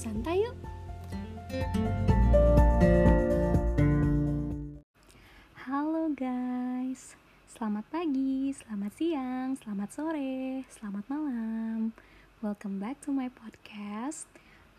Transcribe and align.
santai 0.00 0.40
yuk. 0.40 0.56
Halo 5.68 6.08
guys, 6.16 7.12
selamat 7.52 7.84
pagi, 7.92 8.48
selamat 8.56 8.92
siang, 8.96 9.60
selamat 9.60 9.88
sore, 9.92 10.64
selamat 10.72 11.04
malam. 11.12 11.92
Welcome 12.40 12.80
back 12.80 13.04
to 13.04 13.12
my 13.12 13.28
podcast. 13.28 14.24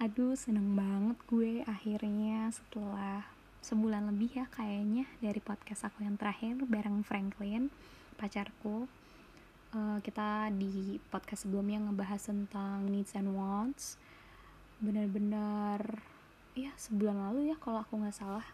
Aduh, 0.01 0.33
seneng 0.33 0.73
banget 0.73 1.21
gue 1.29 1.61
akhirnya 1.69 2.49
setelah 2.49 3.21
sebulan 3.61 4.09
lebih 4.09 4.41
ya 4.41 4.49
kayaknya 4.49 5.05
dari 5.21 5.37
podcast 5.37 5.85
aku 5.85 6.01
yang 6.01 6.17
terakhir 6.17 6.57
bareng 6.65 7.05
Franklin, 7.05 7.69
pacarku. 8.17 8.89
Uh, 9.69 10.01
kita 10.01 10.49
di 10.49 10.97
podcast 11.13 11.45
sebelumnya 11.45 11.77
ngebahas 11.85 12.25
tentang 12.25 12.89
needs 12.89 13.13
and 13.13 13.37
wants. 13.37 14.01
Bener-bener 14.81 16.01
ya 16.57 16.73
sebulan 16.75 17.29
lalu 17.29 17.53
ya 17.53 17.57
kalau 17.61 17.85
aku 17.85 18.01
nggak 18.01 18.17
salah. 18.17 18.45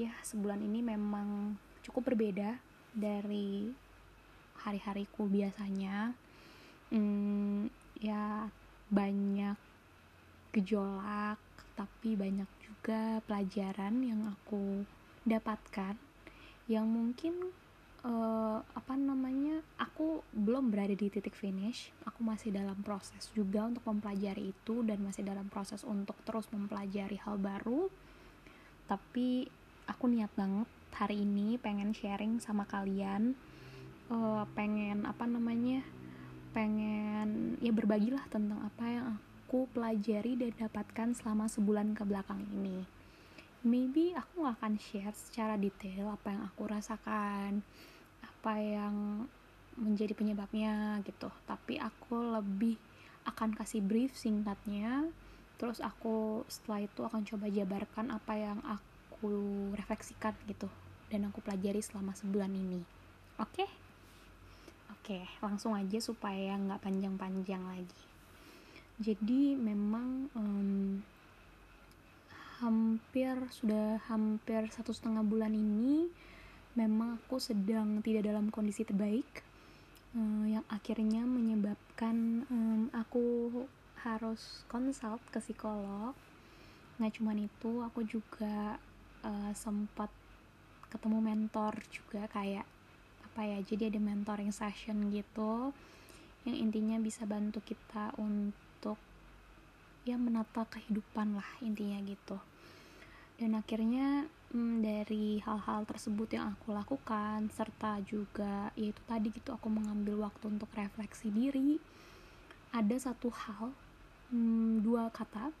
Ya 0.00 0.12
sebulan 0.24 0.64
ini 0.64 0.80
memang 0.80 1.60
cukup 1.84 2.12
berbeda 2.12 2.56
dari 2.96 3.70
hari-hariku 4.64 5.28
biasanya. 5.28 6.16
Hmm, 6.88 7.68
ya 8.00 8.48
banyak 8.88 9.58
gejolak 10.56 11.36
tapi 11.76 12.16
banyak 12.16 12.48
juga 12.64 13.20
pelajaran 13.28 14.00
yang 14.00 14.24
aku 14.32 14.88
dapatkan 15.28 16.00
yang 16.64 16.88
mungkin 16.88 17.52
uh, 18.06 18.58
apa 18.62 18.94
namanya 18.94 19.60
aku 19.76 20.22
belum 20.30 20.70
berada 20.70 20.94
di 20.94 21.10
titik 21.10 21.34
finish. 21.34 21.90
Aku 22.06 22.22
masih 22.22 22.54
dalam 22.54 22.78
proses 22.86 23.28
juga 23.34 23.66
untuk 23.66 23.82
mempelajari 23.84 24.54
itu 24.54 24.86
dan 24.86 25.02
masih 25.02 25.26
dalam 25.26 25.50
proses 25.50 25.82
untuk 25.82 26.14
terus 26.22 26.46
mempelajari 26.54 27.18
hal 27.26 27.36
baru. 27.36 27.90
Tapi 28.86 29.50
aku 29.90 30.04
niat 30.06 30.30
banget 30.38 30.70
hari 30.94 31.26
ini 31.26 31.58
pengen 31.58 31.90
sharing 31.92 32.38
sama 32.38 32.64
kalian. 32.64 33.34
Uh, 34.06 34.46
pengen 34.54 35.02
apa 35.02 35.26
namanya 35.26 35.82
pengen 36.54 37.58
ya 37.58 37.74
berbagilah 37.74 38.22
tentang 38.30 38.62
apa 38.62 38.84
yang 38.86 39.06
aku 39.18 39.66
pelajari 39.74 40.38
dan 40.38 40.54
dapatkan 40.54 41.10
selama 41.18 41.50
sebulan 41.50 41.98
ke 41.98 42.06
belakang 42.06 42.46
ini. 42.54 42.86
Maybe 43.66 44.14
aku 44.14 44.46
gak 44.46 44.62
akan 44.62 44.78
share 44.78 45.10
secara 45.10 45.58
detail 45.58 46.14
apa 46.14 46.30
yang 46.30 46.42
aku 46.46 46.70
rasakan 46.70 47.66
apa 48.46 48.62
yang 48.62 49.26
menjadi 49.74 50.14
penyebabnya 50.14 51.02
gitu. 51.02 51.26
Tapi 51.50 51.82
aku 51.82 52.14
lebih 52.14 52.78
akan 53.26 53.58
kasih 53.58 53.82
brief 53.82 54.14
singkatnya. 54.14 55.10
Terus 55.58 55.82
aku 55.82 56.46
setelah 56.46 56.86
itu 56.86 57.02
akan 57.02 57.26
coba 57.26 57.50
jabarkan 57.50 58.14
apa 58.14 58.38
yang 58.38 58.62
aku 58.62 59.34
refleksikan 59.74 60.30
gitu. 60.46 60.70
Dan 61.10 61.26
aku 61.26 61.42
pelajari 61.42 61.82
selama 61.82 62.14
sebulan 62.14 62.54
ini. 62.54 62.86
Oke? 63.42 63.66
Okay? 63.66 63.70
oke 64.94 65.18
okay, 65.18 65.24
langsung 65.42 65.74
aja 65.74 65.98
supaya 65.98 66.54
nggak 66.54 66.86
panjang-panjang 66.86 67.66
lagi. 67.66 68.02
Jadi 69.02 69.58
memang 69.58 70.30
um, 70.38 71.02
hampir 72.62 73.34
sudah 73.50 73.98
hampir 74.06 74.70
satu 74.70 74.94
setengah 74.94 75.26
bulan 75.26 75.50
ini 75.50 76.06
memang 76.76 77.16
aku 77.16 77.40
sedang 77.40 78.04
tidak 78.04 78.28
dalam 78.28 78.52
kondisi 78.52 78.84
terbaik 78.84 79.42
uh, 80.12 80.44
yang 80.44 80.64
akhirnya 80.68 81.24
menyebabkan 81.24 82.44
um, 82.52 82.92
aku 82.92 83.50
harus 84.04 84.62
konsult 84.68 85.24
ke 85.32 85.40
psikolog. 85.40 86.12
Nggak 87.00 87.12
cuman 87.16 87.48
itu 87.48 87.70
aku 87.80 88.04
juga 88.04 88.76
uh, 89.24 89.52
sempat 89.56 90.12
ketemu 90.92 91.18
mentor 91.18 91.74
juga 91.90 92.28
kayak 92.30 92.64
apa 93.24 93.40
ya 93.44 93.58
jadi 93.60 93.92
ada 93.92 94.00
mentoring 94.00 94.48
session 94.48 95.12
gitu 95.12 95.74
yang 96.48 96.56
intinya 96.56 96.96
bisa 96.96 97.28
bantu 97.28 97.60
kita 97.60 98.14
untuk 98.16 98.96
ya 100.06 100.16
menata 100.16 100.64
kehidupan 100.70 101.36
lah 101.36 101.50
intinya 101.60 102.00
gitu 102.06 102.38
dan 103.36 103.56
akhirnya 103.56 104.28
hmm, 104.52 104.80
dari 104.80 105.40
hal-hal 105.44 105.84
tersebut 105.84 106.36
yang 106.36 106.56
aku 106.56 106.72
lakukan 106.72 107.48
serta 107.52 108.00
juga 108.04 108.72
yaitu 108.76 109.00
tadi 109.04 109.32
gitu 109.32 109.52
aku 109.52 109.68
mengambil 109.68 110.28
waktu 110.28 110.48
untuk 110.48 110.72
refleksi 110.72 111.28
diri 111.28 111.76
ada 112.72 112.96
satu 112.96 113.28
hal 113.32 113.72
hmm, 114.32 114.84
dua 114.84 115.08
kata 115.12 115.52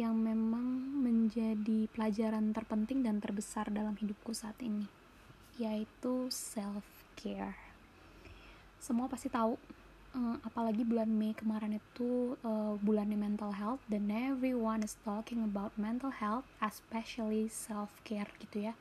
yang 0.00 0.16
memang 0.16 0.64
menjadi 1.04 1.84
pelajaran 1.92 2.56
terpenting 2.56 3.04
dan 3.04 3.20
terbesar 3.20 3.68
dalam 3.68 3.92
hidupku 4.00 4.32
saat 4.32 4.56
ini, 4.64 4.88
yaitu 5.60 6.32
self-care. 6.32 7.58
Semua 8.80 9.12
pasti 9.12 9.28
tahu, 9.28 9.60
uh, 10.14 10.36
apalagi 10.42 10.82
bulan 10.82 11.10
Mei 11.10 11.34
kemarin 11.34 11.78
itu 11.78 12.34
uh, 12.42 12.74
bulannya 12.82 13.18
mental 13.18 13.54
health 13.54 13.82
dan 13.86 14.10
everyone 14.10 14.82
is 14.82 14.98
talking 15.06 15.42
about 15.46 15.70
mental 15.78 16.10
health, 16.10 16.46
especially 16.62 17.46
self-care 17.50 18.30
gitu 18.42 18.70
ya. 18.70 18.74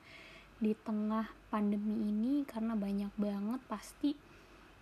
Di 0.60 0.76
tengah 0.84 1.30
pandemi 1.54 2.10
ini 2.10 2.44
karena 2.44 2.76
banyak 2.76 3.14
banget 3.16 3.62
pasti 3.70 4.18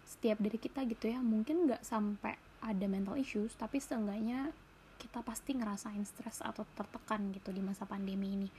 setiap 0.08 0.40
dari 0.40 0.58
kita 0.58 0.88
gitu 0.88 1.12
ya, 1.12 1.20
mungkin 1.20 1.68
nggak 1.68 1.84
sampai 1.84 2.40
ada 2.64 2.86
mental 2.90 3.20
issues, 3.20 3.54
tapi 3.60 3.78
seenggaknya 3.78 4.50
kita 4.98 5.22
pasti 5.22 5.54
ngerasain 5.54 6.02
stres 6.10 6.42
atau 6.42 6.66
tertekan 6.74 7.30
gitu 7.30 7.54
di 7.54 7.62
masa 7.62 7.86
pandemi 7.86 8.34
ini 8.34 8.50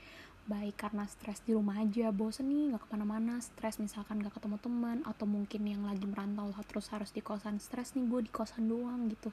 baik 0.49 0.81
karena 0.81 1.05
stres 1.05 1.45
di 1.45 1.53
rumah 1.53 1.77
aja 1.77 2.09
bosen 2.09 2.49
nih 2.49 2.73
nggak 2.73 2.81
ke 2.81 2.87
mana-mana 2.89 3.37
stres 3.37 3.77
misalkan 3.77 4.17
nggak 4.17 4.33
ketemu 4.41 4.57
teman 4.57 4.97
atau 5.05 5.29
mungkin 5.29 5.61
yang 5.61 5.85
lagi 5.85 6.09
merantau 6.09 6.49
terus 6.65 6.89
harus 6.89 7.13
di 7.13 7.21
kosan 7.21 7.61
stres 7.61 7.93
nih 7.93 8.09
gue 8.09 8.25
di 8.25 8.31
kosan 8.33 8.65
doang 8.65 9.05
gitu. 9.13 9.29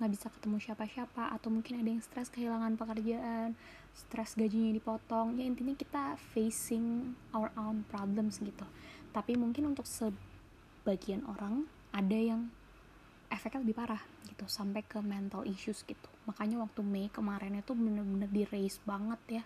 Nggak 0.00 0.10
bisa 0.16 0.26
ketemu 0.32 0.56
siapa-siapa 0.64 1.36
atau 1.36 1.52
mungkin 1.52 1.84
ada 1.84 1.88
yang 1.92 2.00
stres 2.00 2.32
kehilangan 2.32 2.80
pekerjaan 2.80 3.52
stres 3.92 4.34
gajinya 4.34 4.72
dipotong. 4.72 5.36
Ya 5.36 5.44
intinya 5.44 5.76
kita 5.76 6.16
facing 6.32 7.12
our 7.36 7.52
own 7.60 7.84
problems 7.92 8.40
gitu. 8.40 8.64
Tapi 9.12 9.36
mungkin 9.36 9.76
untuk 9.76 9.84
sebagian 9.84 11.22
orang 11.28 11.68
ada 11.92 12.16
yang 12.16 12.48
efeknya 13.28 13.62
lebih 13.62 13.76
parah 13.76 14.02
gitu 14.26 14.48
sampai 14.48 14.82
ke 14.82 14.98
mental 15.04 15.44
issues 15.44 15.84
gitu. 15.84 16.08
Makanya 16.24 16.64
waktu 16.64 16.80
Mei 16.80 17.12
kemarin 17.12 17.60
itu 17.60 17.76
bener-bener 17.76 18.32
di 18.32 18.42
raise 18.48 18.80
banget 18.88 19.20
ya 19.28 19.44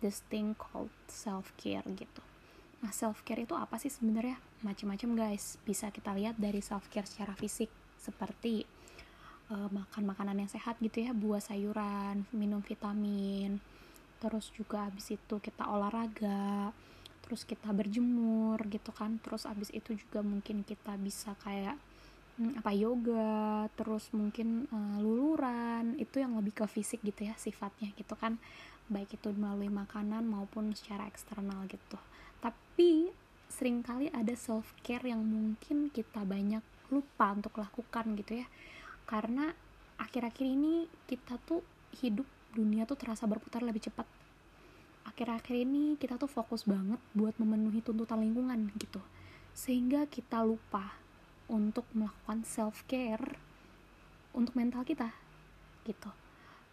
this 0.00 0.24
thing 0.28 0.56
called 0.58 0.92
self 1.08 1.52
care 1.60 1.84
gitu. 1.86 2.22
Nah 2.84 2.92
self 2.92 3.24
care 3.24 3.42
itu 3.42 3.56
apa 3.56 3.80
sih 3.80 3.88
sebenarnya? 3.88 4.36
Macam-macam 4.64 5.28
guys. 5.28 5.56
Bisa 5.64 5.88
kita 5.92 6.12
lihat 6.16 6.36
dari 6.36 6.60
self 6.60 6.88
care 6.92 7.08
secara 7.08 7.32
fisik 7.36 7.68
seperti 7.96 8.66
uh, 9.50 9.68
makan 9.70 10.02
makanan 10.06 10.46
yang 10.46 10.50
sehat 10.50 10.78
gitu 10.82 11.06
ya 11.06 11.10
buah 11.14 11.42
sayuran 11.42 12.26
minum 12.34 12.62
vitamin 12.62 13.58
terus 14.16 14.48
juga 14.56 14.88
abis 14.88 15.12
itu 15.14 15.34
kita 15.38 15.68
olahraga 15.68 16.72
terus 17.26 17.42
kita 17.44 17.68
berjemur 17.74 18.56
gitu 18.70 18.94
kan 18.94 19.18
terus 19.20 19.44
abis 19.44 19.68
itu 19.74 19.98
juga 19.98 20.22
mungkin 20.22 20.62
kita 20.62 20.94
bisa 20.96 21.34
kayak 21.42 21.76
hmm, 22.38 22.62
apa 22.62 22.72
yoga 22.72 23.66
terus 23.76 24.08
mungkin 24.14 24.70
uh, 24.70 24.98
luluran 25.02 25.98
itu 26.00 26.22
yang 26.22 26.38
lebih 26.38 26.54
ke 26.54 26.64
fisik 26.70 27.02
gitu 27.04 27.28
ya 27.28 27.34
sifatnya 27.36 27.92
gitu 27.98 28.14
kan 28.16 28.40
baik 28.86 29.18
itu 29.18 29.34
melalui 29.34 29.70
makanan 29.70 30.26
maupun 30.26 30.70
secara 30.74 31.06
eksternal 31.10 31.66
gitu. 31.66 31.98
Tapi 32.38 33.10
sering 33.50 33.82
kali 33.82 34.10
ada 34.10 34.34
self 34.34 34.74
care 34.82 35.06
yang 35.06 35.22
mungkin 35.22 35.90
kita 35.90 36.22
banyak 36.22 36.62
lupa 36.90 37.34
untuk 37.34 37.58
lakukan 37.58 38.14
gitu 38.18 38.42
ya. 38.42 38.46
Karena 39.06 39.50
akhir-akhir 39.98 40.46
ini 40.46 40.86
kita 41.06 41.38
tuh 41.46 41.62
hidup 41.98 42.26
dunia 42.54 42.86
tuh 42.86 42.98
terasa 42.98 43.26
berputar 43.26 43.62
lebih 43.62 43.86
cepat. 43.86 44.06
Akhir-akhir 45.06 45.54
ini 45.54 45.94
kita 45.98 46.18
tuh 46.18 46.30
fokus 46.30 46.66
banget 46.66 46.98
buat 47.14 47.34
memenuhi 47.38 47.82
tuntutan 47.82 48.22
lingkungan 48.22 48.74
gitu. 48.78 49.02
Sehingga 49.54 50.04
kita 50.10 50.42
lupa 50.42 50.98
untuk 51.46 51.86
melakukan 51.94 52.42
self 52.42 52.82
care 52.90 53.38
untuk 54.34 54.58
mental 54.58 54.82
kita 54.82 55.14
gitu 55.86 56.25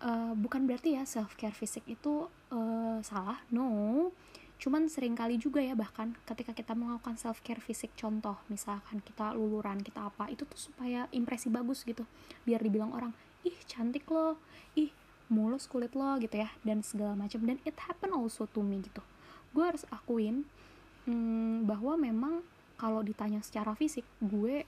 uh, 0.04 0.34
bukan 0.36 0.68
berarti 0.68 1.00
ya 1.00 1.08
self 1.08 1.40
care 1.40 1.56
fisik 1.56 1.88
itu 1.88 2.28
uh, 2.52 3.00
salah 3.02 3.40
no. 3.50 4.12
Cuman 4.60 4.88
sering 4.88 5.16
kali 5.16 5.36
juga 5.40 5.60
ya 5.60 5.76
bahkan 5.76 6.16
ketika 6.24 6.56
kita 6.56 6.72
melakukan 6.76 7.16
self 7.20 7.40
care 7.44 7.60
fisik 7.60 7.96
contoh 7.96 8.40
misalkan 8.48 9.04
kita 9.04 9.36
luluran 9.36 9.80
kita 9.84 10.08
apa 10.08 10.32
itu 10.32 10.44
tuh 10.48 10.60
supaya 10.60 11.08
impresi 11.16 11.48
bagus 11.48 11.88
gitu. 11.88 12.04
Biar 12.44 12.60
dibilang 12.60 12.92
orang 12.92 13.12
ih 13.44 13.56
cantik 13.68 14.08
loh 14.08 14.40
ih 14.76 14.92
mulus 15.32 15.66
kulit 15.68 15.96
lo 15.96 16.20
gitu 16.20 16.44
ya 16.44 16.52
dan 16.64 16.84
segala 16.84 17.16
macam. 17.16 17.44
Dan 17.44 17.58
it 17.64 17.76
happen 17.80 18.12
also 18.12 18.48
to 18.48 18.60
me 18.64 18.84
gitu. 18.84 19.02
Gue 19.52 19.68
harus 19.68 19.88
akuin 19.92 20.48
hmm, 21.08 21.68
bahwa 21.68 21.96
memang 22.00 22.44
kalau 22.80 23.00
ditanya 23.00 23.40
secara 23.40 23.76
fisik 23.76 24.04
gue 24.20 24.68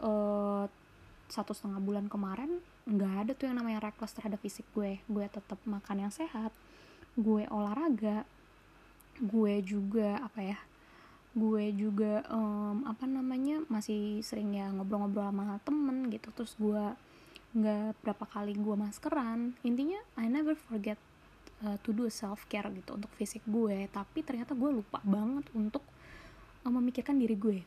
uh, 0.00 0.64
satu 1.28 1.52
setengah 1.52 1.80
bulan 1.80 2.08
kemarin 2.08 2.64
nggak 2.88 3.12
ada 3.20 3.32
tuh 3.36 3.52
yang 3.52 3.60
namanya 3.60 3.84
reckless 3.84 4.16
terhadap 4.16 4.40
fisik 4.40 4.64
gue. 4.72 4.98
Gue 5.04 5.28
tetap 5.28 5.60
makan 5.68 6.08
yang 6.08 6.12
sehat 6.12 6.50
gue 7.18 7.42
olahraga 7.50 8.22
gue 9.18 9.54
juga 9.66 10.22
apa 10.22 10.38
ya 10.38 10.58
gue 11.34 11.64
juga 11.74 12.22
um, 12.30 12.86
apa 12.86 13.04
namanya 13.10 13.62
masih 13.66 14.22
sering 14.22 14.54
ya 14.54 14.70
ngobrol-ngobrol 14.70 15.28
sama 15.28 15.58
temen 15.62 16.08
gitu. 16.10 16.30
Terus 16.34 16.54
gue 16.56 16.84
nggak 17.58 17.98
berapa 18.02 18.24
kali 18.26 18.54
gue 18.54 18.74
maskeran 18.78 19.56
intinya 19.66 19.98
I 20.14 20.30
never 20.30 20.54
forget 20.54 20.98
uh, 21.66 21.74
to 21.82 21.90
do 21.90 22.06
self 22.08 22.46
care 22.46 22.70
gitu 22.72 22.96
untuk 22.96 23.10
fisik 23.18 23.42
gue. 23.44 23.86
Tapi 23.90 24.22
ternyata 24.22 24.54
gue 24.54 24.70
lupa 24.70 25.02
banget 25.04 25.46
untuk 25.52 25.82
uh, 26.64 26.72
memikirkan 26.72 27.18
diri 27.18 27.34
gue 27.34 27.58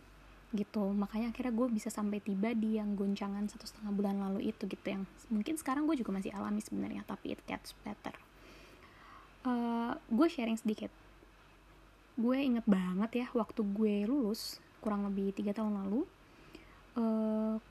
gitu. 0.52 0.84
Makanya 0.92 1.32
akhirnya 1.32 1.54
gue 1.56 1.68
bisa 1.72 1.88
sampai 1.88 2.20
tiba 2.20 2.52
di 2.52 2.76
yang 2.76 2.96
goncangan 2.96 3.48
satu 3.48 3.66
setengah 3.68 3.92
bulan 3.96 4.16
lalu 4.20 4.52
itu 4.52 4.68
gitu 4.68 4.88
yang 4.88 5.04
mungkin 5.32 5.56
sekarang 5.56 5.88
gue 5.88 5.96
juga 6.00 6.12
masih 6.12 6.32
alami 6.36 6.60
sebenarnya 6.60 7.04
tapi 7.08 7.36
it 7.36 7.42
gets 7.48 7.72
better. 7.84 8.16
Uh, 9.42 9.98
gue 10.12 10.28
sharing 10.28 10.60
sedikit. 10.60 10.92
Gue 12.20 12.44
inget 12.44 12.68
banget 12.68 13.26
ya 13.26 13.28
waktu 13.34 13.64
gue 13.64 14.06
lulus 14.06 14.60
kurang 14.84 15.08
lebih 15.08 15.34
tiga 15.34 15.56
tahun 15.56 15.78
lalu 15.86 16.04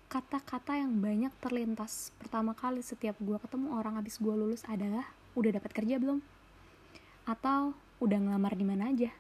kata-kata 0.09 0.73
uh, 0.73 0.81
yang 0.81 0.97
banyak 0.97 1.29
terlintas 1.45 2.09
pertama 2.17 2.57
kali 2.57 2.81
setiap 2.81 3.21
gue 3.21 3.37
ketemu 3.37 3.77
orang 3.77 4.01
habis 4.01 4.17
gue 4.17 4.33
lulus 4.33 4.65
adalah 4.65 5.05
udah 5.37 5.61
dapat 5.61 5.71
kerja 5.77 6.01
belum? 6.01 6.25
Atau 7.29 7.77
udah 8.01 8.17
ngelamar 8.17 8.57
di 8.57 8.65
mana 8.65 8.89
aja 8.89 9.13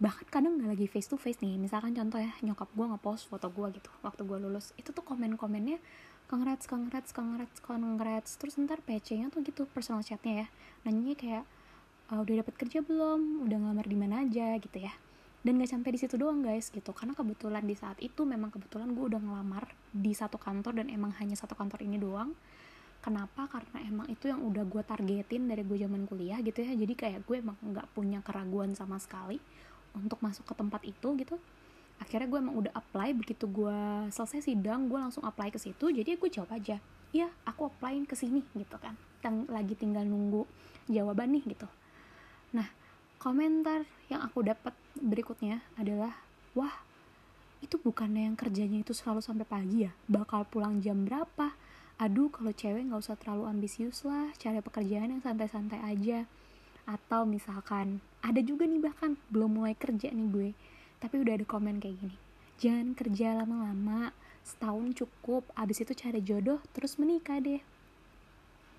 bahkan 0.00 0.24
kadang 0.32 0.56
nggak 0.56 0.70
lagi 0.74 0.86
face 0.88 1.12
to 1.12 1.20
face 1.20 1.38
nih. 1.44 1.60
Misalkan 1.60 1.92
contoh 1.92 2.16
ya 2.16 2.32
nyokap 2.40 2.72
gue 2.72 2.86
ngepost 2.88 3.28
foto 3.28 3.52
gue 3.52 3.68
gitu 3.76 3.92
waktu 4.00 4.24
gue 4.24 4.38
lulus. 4.40 4.72
Itu 4.80 4.96
tuh 4.96 5.04
komen-komennya 5.04 5.76
congrats 6.26 6.64
congrats 6.64 7.12
congrats 7.12 7.60
congrats. 7.60 8.40
Terus 8.40 8.56
ntar 8.56 8.80
PC-nya 8.80 9.28
tuh 9.28 9.44
gitu 9.44 9.68
personal 9.68 10.00
chatnya 10.00 10.44
ya. 10.44 10.46
Nanya 10.88 11.12
kayak 11.12 11.44
uh, 12.08 12.24
udah 12.24 12.40
dapat 12.40 12.54
kerja 12.56 12.80
belum? 12.80 13.44
Udah 13.44 13.56
ngelamar 13.60 13.86
di 13.86 13.96
mana 14.00 14.24
aja? 14.24 14.56
Gitu 14.56 14.80
ya. 14.80 14.96
Dan 15.40 15.56
gak 15.56 15.72
sampai 15.72 15.96
di 15.96 16.00
situ 16.00 16.16
doang 16.16 16.40
guys 16.40 16.72
gitu. 16.72 16.96
Karena 16.96 17.12
kebetulan 17.12 17.64
di 17.68 17.76
saat 17.76 18.00
itu 18.00 18.24
memang 18.24 18.48
kebetulan 18.48 18.96
gue 18.96 19.04
udah 19.04 19.20
ngelamar 19.20 19.68
di 19.92 20.16
satu 20.16 20.40
kantor 20.40 20.80
dan 20.80 20.88
emang 20.88 21.12
hanya 21.20 21.36
satu 21.36 21.52
kantor 21.52 21.84
ini 21.84 22.00
doang. 22.00 22.32
Kenapa? 23.00 23.48
Karena 23.48 23.84
emang 23.84 24.08
itu 24.12 24.28
yang 24.28 24.44
udah 24.44 24.64
gue 24.64 24.80
targetin 24.84 25.48
dari 25.48 25.64
gue 25.64 25.76
zaman 25.76 26.04
kuliah 26.08 26.40
gitu 26.40 26.60
ya. 26.64 26.72
Jadi 26.72 26.92
kayak 26.96 27.20
gue 27.24 27.36
emang 27.40 27.56
nggak 27.60 27.88
punya 27.92 28.20
keraguan 28.24 28.72
sama 28.72 28.96
sekali 28.96 29.40
untuk 29.96 30.18
masuk 30.22 30.46
ke 30.46 30.54
tempat 30.54 30.82
itu 30.86 31.08
gitu 31.18 31.36
akhirnya 32.00 32.26
gue 32.30 32.38
emang 32.40 32.56
udah 32.56 32.72
apply 32.72 33.12
begitu 33.12 33.44
gue 33.44 33.78
selesai 34.08 34.50
sidang 34.52 34.88
gue 34.88 34.96
langsung 34.96 35.22
apply 35.26 35.52
ke 35.52 35.60
situ 35.60 35.92
jadi 35.92 36.16
gue 36.16 36.30
jawab 36.32 36.56
aja 36.56 36.80
iya 37.12 37.28
aku 37.44 37.68
applyin 37.68 38.08
ke 38.08 38.16
sini 38.16 38.40
gitu 38.56 38.76
kan 38.80 38.96
yang 39.20 39.44
lagi 39.52 39.76
tinggal 39.76 40.06
nunggu 40.06 40.48
jawaban 40.88 41.36
nih 41.36 41.44
gitu 41.44 41.68
Nah, 42.50 42.66
komentar 43.22 43.86
yang 44.10 44.26
aku 44.26 44.42
dapat 44.42 44.74
berikutnya 44.98 45.62
adalah, 45.78 46.18
wah, 46.58 46.82
itu 47.62 47.78
bukannya 47.78 48.26
yang 48.26 48.36
kerjanya 48.36 48.82
itu 48.82 48.90
selalu 48.90 49.22
sampai 49.22 49.46
pagi 49.46 49.86
ya? 49.86 49.92
Bakal 50.10 50.50
pulang 50.50 50.82
jam 50.82 51.06
berapa? 51.06 51.54
Aduh, 52.00 52.32
kalau 52.32 52.50
cewek 52.50 52.90
nggak 52.90 53.02
usah 53.06 53.16
terlalu 53.20 53.46
ambisius 53.46 54.02
lah, 54.08 54.32
cari 54.40 54.58
pekerjaan 54.64 55.14
yang 55.14 55.22
santai-santai 55.22 55.78
aja. 55.84 56.24
Atau 56.90 57.22
misalkan, 57.22 58.02
ada 58.18 58.42
juga 58.42 58.66
nih 58.66 58.82
bahkan, 58.82 59.14
belum 59.30 59.62
mulai 59.62 59.78
kerja 59.78 60.10
nih 60.10 60.28
gue, 60.34 60.48
tapi 60.98 61.22
udah 61.22 61.38
ada 61.38 61.46
komen 61.46 61.78
kayak 61.78 62.02
gini. 62.02 62.16
Jangan 62.58 62.98
kerja 62.98 63.38
lama-lama, 63.38 64.10
setahun 64.42 64.98
cukup, 64.98 65.46
abis 65.54 65.86
itu 65.86 65.94
cari 65.94 66.18
jodoh, 66.18 66.58
terus 66.74 66.98
menikah 66.98 67.38
deh. 67.38 67.62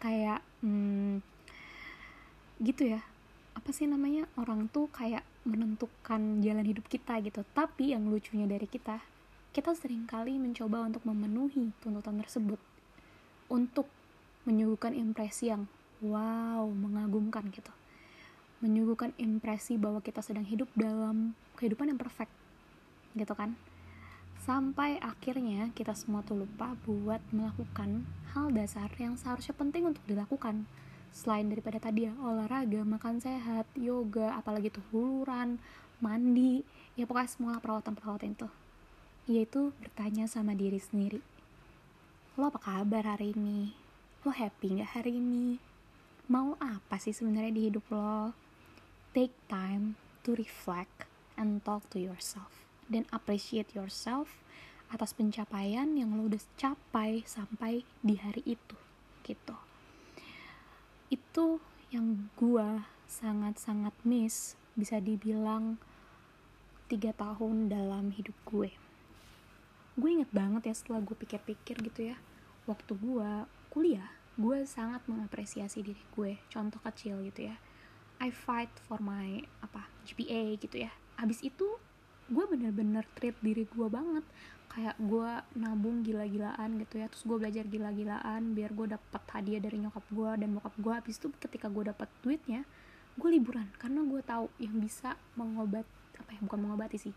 Kayak, 0.03 0.43
hmm, 0.59 1.23
gitu 2.59 2.91
ya, 2.91 2.99
apa 3.55 3.69
sih 3.75 3.87
namanya 3.87 4.27
orang 4.39 4.67
tuh 4.71 4.87
kayak 4.91 5.23
menentukan 5.43 6.39
jalan 6.45 6.65
hidup 6.65 6.85
kita 6.85 7.17
gitu 7.25 7.41
tapi 7.51 7.91
yang 7.91 8.05
lucunya 8.07 8.45
dari 8.45 8.69
kita 8.69 9.01
kita 9.51 9.75
sering 9.75 10.07
kali 10.07 10.39
mencoba 10.39 10.87
untuk 10.87 11.03
memenuhi 11.03 11.75
tuntutan 11.83 12.21
tersebut 12.23 12.61
untuk 13.51 13.89
menyuguhkan 14.47 14.95
impresi 14.95 15.51
yang 15.51 15.67
wow 15.99 16.63
mengagumkan 16.69 17.49
gitu 17.51 17.73
menyuguhkan 18.61 19.11
impresi 19.17 19.75
bahwa 19.75 19.99
kita 19.99 20.23
sedang 20.23 20.47
hidup 20.47 20.69
dalam 20.77 21.33
kehidupan 21.59 21.91
yang 21.91 21.99
perfect 21.99 22.31
gitu 23.17 23.33
kan? 23.35 23.57
Sampai 24.41 24.97
akhirnya 25.01 25.69
kita 25.77 25.93
semua 25.93 26.25
tuh 26.25 26.45
lupa 26.45 26.73
buat 26.87 27.21
melakukan 27.29 28.07
hal 28.33 28.49
dasar 28.55 28.89
yang 28.97 29.19
seharusnya 29.19 29.53
penting 29.53 29.89
untuk 29.89 30.01
dilakukan. 30.07 30.65
Selain 31.11 31.45
daripada 31.45 31.77
tadi 31.77 32.07
ya 32.07 32.13
olahraga 32.23 32.81
makan 32.87 33.19
sehat 33.19 33.67
yoga 33.75 34.39
apalagi 34.39 34.71
tuh 34.71 34.81
huluran 34.89 35.59
mandi 36.01 36.63
ya 36.95 37.05
pokoknya 37.05 37.29
semua 37.29 37.53
perawatan-perawatan 37.59 38.33
itu. 38.33 38.47
Yaitu 39.29 39.75
bertanya 39.77 40.25
sama 40.25 40.57
diri 40.57 40.81
sendiri 40.81 41.21
lo 42.39 42.47
apa 42.47 42.63
kabar 42.63 43.03
hari 43.03 43.35
ini? 43.35 43.75
Lo 44.23 44.31
happy 44.31 44.79
nggak 44.79 44.95
hari 44.95 45.19
ini? 45.19 45.59
Mau 46.31 46.55
apa 46.63 46.95
sih 46.95 47.11
sebenarnya 47.11 47.51
di 47.51 47.61
hidup 47.67 47.83
lo 47.91 48.31
take 49.11 49.35
time 49.51 49.99
to 50.23 50.35
reflect 50.35 51.07
and 51.35 51.63
talk 51.63 51.87
to 51.91 51.99
yourself 51.99 52.67
dan 52.87 53.07
appreciate 53.11 53.71
yourself 53.71 54.43
atas 54.91 55.15
pencapaian 55.15 55.95
yang 55.95 56.15
lo 56.19 56.27
udah 56.27 56.43
capai 56.59 57.23
sampai 57.23 57.87
di 58.03 58.19
hari 58.19 58.43
itu 58.43 58.77
gitu. 59.23 59.55
Itu 61.07 61.63
yang 61.91 62.31
gue 62.35 62.83
sangat-sangat 63.07 63.95
miss 64.03 64.59
bisa 64.75 64.99
dibilang 64.99 65.79
tiga 66.91 67.15
tahun 67.15 67.71
dalam 67.71 68.11
hidup 68.11 68.35
gue. 68.47 68.71
Gue 69.95 70.09
inget 70.11 70.31
banget 70.31 70.71
ya 70.71 70.75
setelah 70.75 70.99
gue 71.03 71.15
pikir-pikir 71.15 71.79
gitu 71.87 72.11
ya 72.11 72.17
waktu 72.69 72.93
gue 72.93 73.29
kuliah 73.73 74.09
gue 74.37 74.63
sangat 74.63 75.01
mengapresiasi 75.09 75.81
diri 75.81 76.03
gue 76.13 76.37
contoh 76.47 76.79
kecil 76.85 77.19
gitu 77.25 77.49
ya 77.49 77.55
I 78.21 78.29
fight 78.29 78.69
for 78.85 79.01
my 79.01 79.41
apa 79.65 79.89
GPA 80.05 80.53
gitu 80.61 80.77
ya. 80.85 80.93
Abis 81.17 81.41
itu 81.41 81.65
gue 82.29 82.45
bener-bener 82.45 83.01
treat 83.17 83.33
diri 83.41 83.65
gue 83.65 83.87
banget. 83.89 84.21
Kayak 84.71 84.95
gue 85.01 85.31
nabung 85.57 86.05
gila-gilaan 86.05 86.77
gitu 86.85 87.01
ya. 87.01 87.09
Terus 87.09 87.25
gue 87.25 87.37
belajar 87.41 87.65
gila-gilaan 87.65 88.53
biar 88.53 88.71
gue 88.77 88.93
dapat 88.93 89.23
hadiah 89.33 89.57
dari 89.57 89.81
nyokap 89.81 90.05
gue 90.13 90.31
dan 90.37 90.49
bokap 90.53 90.75
gue 90.77 90.93
habis 90.93 91.17
itu 91.17 91.33
ketika 91.41 91.67
gue 91.67 91.89
dapat 91.89 92.07
duitnya 92.21 92.61
gue 93.17 93.29
liburan. 93.33 93.65
Karena 93.81 94.05
gue 94.05 94.21
tahu 94.21 94.45
yang 94.61 94.77
bisa 94.77 95.17
mengobat 95.33 95.89
apa 96.21 96.29
ya 96.37 96.39
bukan 96.45 96.59
mengobati 96.61 97.01
sih. 97.01 97.13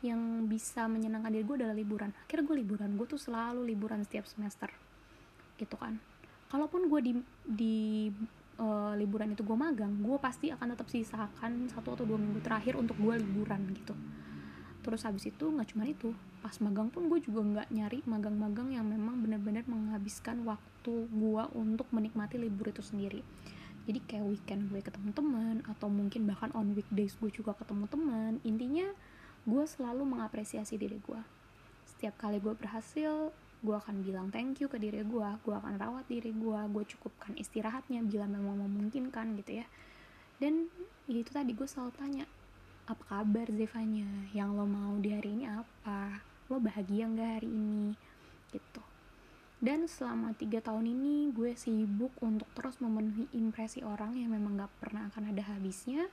Yang 0.00 0.20
bisa 0.48 0.88
menyenangkan 0.88 1.36
diri 1.36 1.44
gue 1.44 1.56
adalah 1.60 1.76
liburan. 1.76 2.16
Akhirnya 2.24 2.48
gue 2.48 2.56
liburan. 2.64 2.96
Gue 2.96 3.06
tuh 3.06 3.20
selalu 3.20 3.60
liburan 3.76 4.00
setiap 4.08 4.24
semester. 4.24 4.72
Gitu 5.60 5.76
kan. 5.76 6.00
Kalaupun 6.48 6.88
gue 6.88 7.00
di 7.04 7.12
di 7.44 7.76
uh, 8.60 8.92
liburan 8.96 9.32
itu 9.32 9.42
gue 9.42 9.56
magang 9.56 9.92
gue 10.00 10.16
pasti 10.20 10.52
akan 10.52 10.76
tetap 10.76 10.88
sisakan 10.88 11.68
satu 11.72 11.96
atau 11.96 12.04
dua 12.04 12.18
minggu 12.20 12.40
terakhir 12.44 12.76
untuk 12.76 12.96
gue 13.00 13.14
liburan 13.20 13.64
gitu. 13.72 13.94
Terus 14.84 15.02
habis 15.02 15.26
itu 15.26 15.50
nggak 15.50 15.74
cuma 15.74 15.84
itu 15.88 16.14
pas 16.40 16.54
magang 16.62 16.92
pun 16.92 17.10
gue 17.10 17.18
juga 17.18 17.42
nggak 17.42 17.68
nyari 17.74 17.98
magang-magang 18.06 18.70
yang 18.70 18.86
memang 18.86 19.18
benar-benar 19.18 19.66
menghabiskan 19.66 20.46
waktu 20.46 21.10
gue 21.10 21.42
untuk 21.58 21.90
menikmati 21.90 22.38
libur 22.38 22.70
itu 22.70 22.84
sendiri. 22.84 23.20
Jadi 23.86 24.02
kayak 24.02 24.26
weekend 24.26 24.70
gue 24.70 24.82
ketemu 24.82 25.10
teman 25.14 25.56
atau 25.66 25.86
mungkin 25.86 26.26
bahkan 26.26 26.50
on 26.54 26.74
weekdays 26.74 27.14
gue 27.18 27.30
juga 27.30 27.54
ketemu 27.54 27.86
teman 27.86 28.32
intinya 28.42 28.90
gue 29.46 29.62
selalu 29.62 30.02
mengapresiasi 30.02 30.74
diri 30.74 30.98
gue 30.98 31.22
setiap 31.96 32.18
kali 32.20 32.42
gue 32.42 32.52
berhasil 32.52 33.32
gue 33.66 33.74
akan 33.74 34.06
bilang 34.06 34.30
thank 34.30 34.62
you 34.62 34.70
ke 34.70 34.78
diri 34.78 35.02
gue 35.02 35.28
gue 35.42 35.54
akan 35.58 35.74
rawat 35.74 36.06
diri 36.06 36.30
gue 36.30 36.60
gue 36.70 36.84
cukupkan 36.94 37.34
istirahatnya 37.34 38.06
bila 38.06 38.30
memang 38.30 38.62
memungkinkan 38.62 39.34
gitu 39.42 39.58
ya. 39.58 39.66
Dan 40.38 40.70
ya 41.10 41.18
itu 41.18 41.34
tadi 41.34 41.50
gue 41.50 41.66
selalu 41.66 41.92
tanya 41.98 42.24
apa 42.86 43.02
kabar 43.10 43.50
Zevanya? 43.50 44.06
Yang 44.30 44.48
lo 44.54 44.66
mau 44.70 44.94
di 45.02 45.10
hari 45.10 45.34
ini 45.34 45.50
apa? 45.50 46.22
Lo 46.46 46.62
bahagia 46.62 47.10
nggak 47.10 47.30
hari 47.42 47.50
ini? 47.50 47.98
Gitu. 48.54 48.82
Dan 49.56 49.88
selama 49.90 50.36
tiga 50.36 50.60
tahun 50.60 50.86
ini 50.86 51.32
gue 51.32 51.56
sibuk 51.56 52.12
untuk 52.20 52.46
terus 52.52 52.78
memenuhi 52.78 53.26
impresi 53.34 53.80
orang 53.80 54.12
yang 54.12 54.28
memang 54.36 54.60
gak 54.60 54.68
pernah 54.78 55.08
akan 55.08 55.32
ada 55.32 55.42
habisnya. 55.48 56.12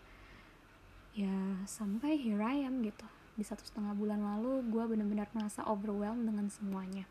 Ya 1.11 1.59
sampai 1.67 2.15
here 2.17 2.39
I 2.39 2.63
am 2.63 2.81
gitu. 2.81 3.05
Di 3.35 3.43
satu 3.43 3.67
setengah 3.67 3.93
bulan 3.93 4.23
lalu 4.23 4.63
gue 4.71 4.83
benar-benar 4.87 5.27
merasa 5.35 5.61
overwhelmed 5.67 6.23
dengan 6.23 6.47
semuanya 6.47 7.03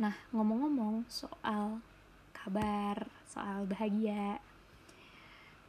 nah 0.00 0.16
ngomong-ngomong 0.32 1.04
soal 1.12 1.84
kabar 2.32 3.04
soal 3.28 3.68
bahagia 3.68 4.40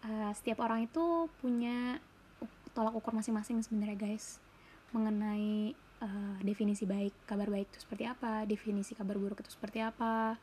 uh, 0.07 0.31
setiap 0.31 0.63
orang 0.63 0.87
itu 0.87 1.27
punya 1.43 1.99
tolak 2.71 2.95
ukur 2.95 3.11
masing-masing 3.11 3.59
sebenarnya 3.59 3.99
guys 3.99 4.39
mengenai 4.95 5.75
uh, 5.99 6.39
definisi 6.39 6.87
baik 6.87 7.11
kabar 7.27 7.51
baik 7.51 7.67
itu 7.75 7.83
seperti 7.83 8.07
apa 8.07 8.47
definisi 8.47 8.95
kabar 8.95 9.19
buruk 9.19 9.43
itu 9.43 9.51
seperti 9.51 9.83
apa 9.83 10.39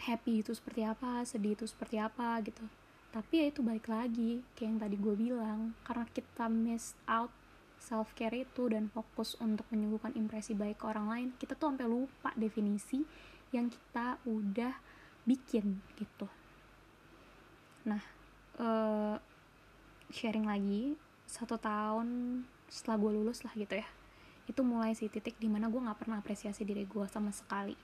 happy 0.00 0.44
itu 0.44 0.52
seperti 0.52 0.84
apa 0.84 1.24
sedih 1.24 1.56
itu 1.56 1.64
seperti 1.64 1.96
apa 1.96 2.38
gitu. 2.44 2.62
Tapi 3.10 3.32
ya 3.40 3.46
itu 3.48 3.64
balik 3.64 3.88
lagi 3.88 4.44
kayak 4.52 4.68
yang 4.68 4.78
tadi 4.78 4.96
gue 5.00 5.14
bilang 5.16 5.60
karena 5.88 6.04
kita 6.12 6.46
miss 6.52 6.92
out 7.08 7.32
self 7.78 8.12
care 8.18 8.34
itu 8.34 8.66
dan 8.72 8.90
fokus 8.90 9.38
untuk 9.38 9.66
menyuguhkan 9.70 10.16
impresi 10.18 10.56
baik 10.56 10.82
ke 10.82 10.86
orang 10.90 11.06
lain 11.06 11.28
kita 11.38 11.54
tuh 11.54 11.70
sampai 11.70 11.86
lupa 11.86 12.30
definisi 12.34 13.04
yang 13.54 13.70
kita 13.70 14.18
udah 14.26 14.74
bikin 15.26 15.78
gitu. 15.98 16.26
Nah 17.86 18.02
uh, 18.58 19.16
sharing 20.10 20.46
lagi 20.46 20.98
satu 21.26 21.58
tahun 21.58 22.42
setelah 22.66 22.96
gue 22.98 23.10
lulus 23.22 23.42
lah 23.46 23.54
gitu 23.54 23.78
ya 23.78 23.86
itu 24.46 24.62
mulai 24.62 24.94
sih 24.94 25.10
titik 25.10 25.34
di 25.42 25.50
mana 25.50 25.66
gue 25.66 25.78
nggak 25.82 26.06
pernah 26.06 26.22
apresiasi 26.22 26.62
diri 26.62 26.86
gue 26.86 27.02
sama 27.10 27.34
sekali. 27.34 27.74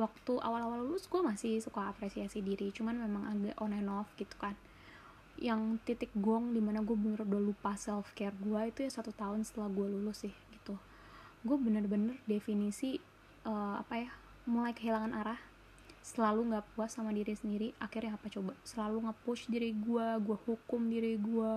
Waktu 0.00 0.40
awal-awal 0.40 0.84
lulus 0.84 1.08
gue 1.08 1.20
masih 1.20 1.60
suka 1.60 1.92
apresiasi 1.92 2.40
diri 2.44 2.72
cuman 2.72 3.00
memang 3.00 3.24
agak 3.32 3.56
on 3.60 3.72
and 3.72 3.88
off 3.88 4.08
gitu 4.20 4.32
kan 4.36 4.56
yang 5.36 5.76
titik 5.84 6.08
gong 6.16 6.56
di 6.56 6.60
mana 6.64 6.80
gue 6.80 6.96
bener 6.96 7.20
udah 7.24 7.42
lupa 7.42 7.76
self 7.76 8.16
care 8.16 8.34
gue 8.40 8.60
itu 8.68 8.88
ya 8.88 8.90
satu 8.90 9.12
tahun 9.12 9.44
setelah 9.44 9.68
gue 9.68 9.86
lulus 9.86 10.24
sih 10.24 10.34
gitu. 10.52 10.76
Gue 11.44 11.56
bener-bener 11.60 12.16
definisi 12.24 12.96
uh, 13.44 13.80
apa 13.80 13.94
ya 14.00 14.10
mulai 14.48 14.72
kehilangan 14.72 15.12
arah. 15.12 15.40
Selalu 16.06 16.54
nggak 16.54 16.64
puas 16.72 16.94
sama 16.94 17.10
diri 17.12 17.34
sendiri 17.36 17.76
akhirnya 17.82 18.16
apa 18.16 18.32
coba? 18.32 18.56
Selalu 18.64 19.10
nge-push 19.10 19.50
diri 19.52 19.74
gue 19.76 20.06
gue 20.24 20.38
hukum 20.48 20.82
diri 20.88 21.20
gue 21.20 21.52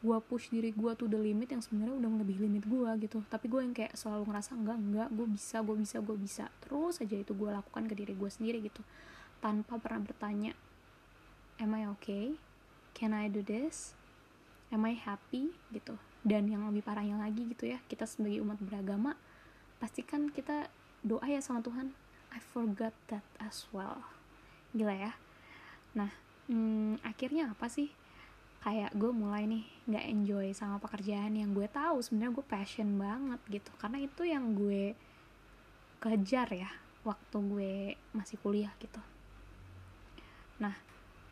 gue 0.00 0.16
push 0.24 0.48
diri 0.48 0.72
gue 0.72 0.96
tuh 0.96 1.12
the 1.12 1.20
limit 1.20 1.52
yang 1.52 1.60
sebenarnya 1.60 1.92
udah 2.00 2.24
lebih 2.24 2.40
limit 2.40 2.64
gue 2.64 2.90
gitu. 3.04 3.20
Tapi 3.28 3.52
gue 3.52 3.60
yang 3.60 3.76
kayak 3.76 3.92
selalu 3.92 4.32
ngerasa 4.32 4.56
enggak 4.56 4.78
enggak 4.80 5.08
gue 5.12 5.26
bisa 5.28 5.56
gue 5.60 5.76
bisa 5.76 5.96
gue 6.00 6.16
bisa. 6.16 6.44
Terus 6.64 7.04
aja 7.04 7.16
itu 7.20 7.32
gue 7.36 7.50
lakukan 7.52 7.84
ke 7.84 7.94
diri 7.94 8.16
gue 8.16 8.30
sendiri 8.32 8.64
gitu. 8.64 8.80
Tanpa 9.44 9.76
pernah 9.76 10.00
bertanya 10.00 10.56
am 11.60 11.76
I 11.76 11.84
okay 11.84 12.49
can 12.96 13.16
I 13.16 13.30
do 13.30 13.40
this? 13.40 13.96
Am 14.70 14.86
I 14.86 14.94
happy? 14.94 15.50
Gitu. 15.72 15.94
Dan 16.20 16.50
yang 16.52 16.68
lebih 16.68 16.84
parahnya 16.84 17.16
lagi 17.16 17.48
gitu 17.48 17.64
ya 17.64 17.80
kita 17.88 18.04
sebagai 18.04 18.44
umat 18.44 18.60
beragama 18.60 19.16
pastikan 19.80 20.28
kita 20.28 20.68
doa 21.00 21.24
ya 21.24 21.40
sama 21.40 21.64
Tuhan. 21.64 21.96
I 22.30 22.38
forgot 22.38 22.92
that 23.08 23.24
as 23.40 23.66
well. 23.72 24.04
Gila 24.76 24.94
ya. 24.94 25.12
Nah 25.96 26.12
hmm, 26.46 27.00
akhirnya 27.02 27.56
apa 27.56 27.66
sih? 27.72 27.88
Kayak 28.60 28.92
gue 28.92 29.08
mulai 29.08 29.48
nih 29.48 29.64
nggak 29.88 30.06
enjoy 30.12 30.46
sama 30.52 30.76
pekerjaan 30.76 31.32
yang 31.32 31.56
gue 31.56 31.64
tahu. 31.72 32.04
Sebenarnya 32.04 32.36
gue 32.36 32.46
passion 32.46 32.88
banget 33.00 33.40
gitu. 33.48 33.72
Karena 33.80 33.98
itu 34.04 34.22
yang 34.28 34.52
gue 34.52 34.92
kejar 36.00 36.48
ya 36.52 36.68
waktu 37.00 37.36
gue 37.40 37.72
masih 38.12 38.36
kuliah 38.44 38.72
gitu. 38.76 39.00
Nah 40.60 40.76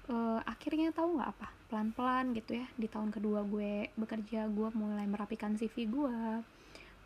uh, 0.08 0.40
akhirnya 0.44 0.90
tahu 0.90 1.20
nggak 1.20 1.30
apa? 1.38 1.48
Pelan-pelan 1.68 2.32
gitu 2.36 2.58
ya 2.58 2.66
di 2.74 2.88
tahun 2.88 3.12
kedua 3.12 3.44
gue 3.44 3.92
bekerja 3.94 4.48
gue 4.48 4.68
mulai 4.72 5.04
merapikan 5.04 5.54
CV 5.54 5.88
gue 5.88 6.18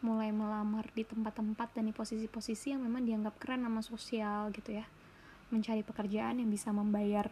mulai 0.03 0.35
melamar 0.35 0.91
di 0.99 1.07
tempat-tempat 1.07 1.79
dan 1.79 1.87
di 1.87 1.95
posisi-posisi 1.95 2.75
yang 2.75 2.83
memang 2.83 3.07
dianggap 3.07 3.39
keren 3.39 3.63
sama 3.63 3.83
sosial 3.87 4.51
gitu 4.51 4.75
ya. 4.75 4.87
Mencari 5.55 5.87
pekerjaan 5.87 6.43
yang 6.43 6.51
bisa 6.51 6.75
membayar 6.75 7.31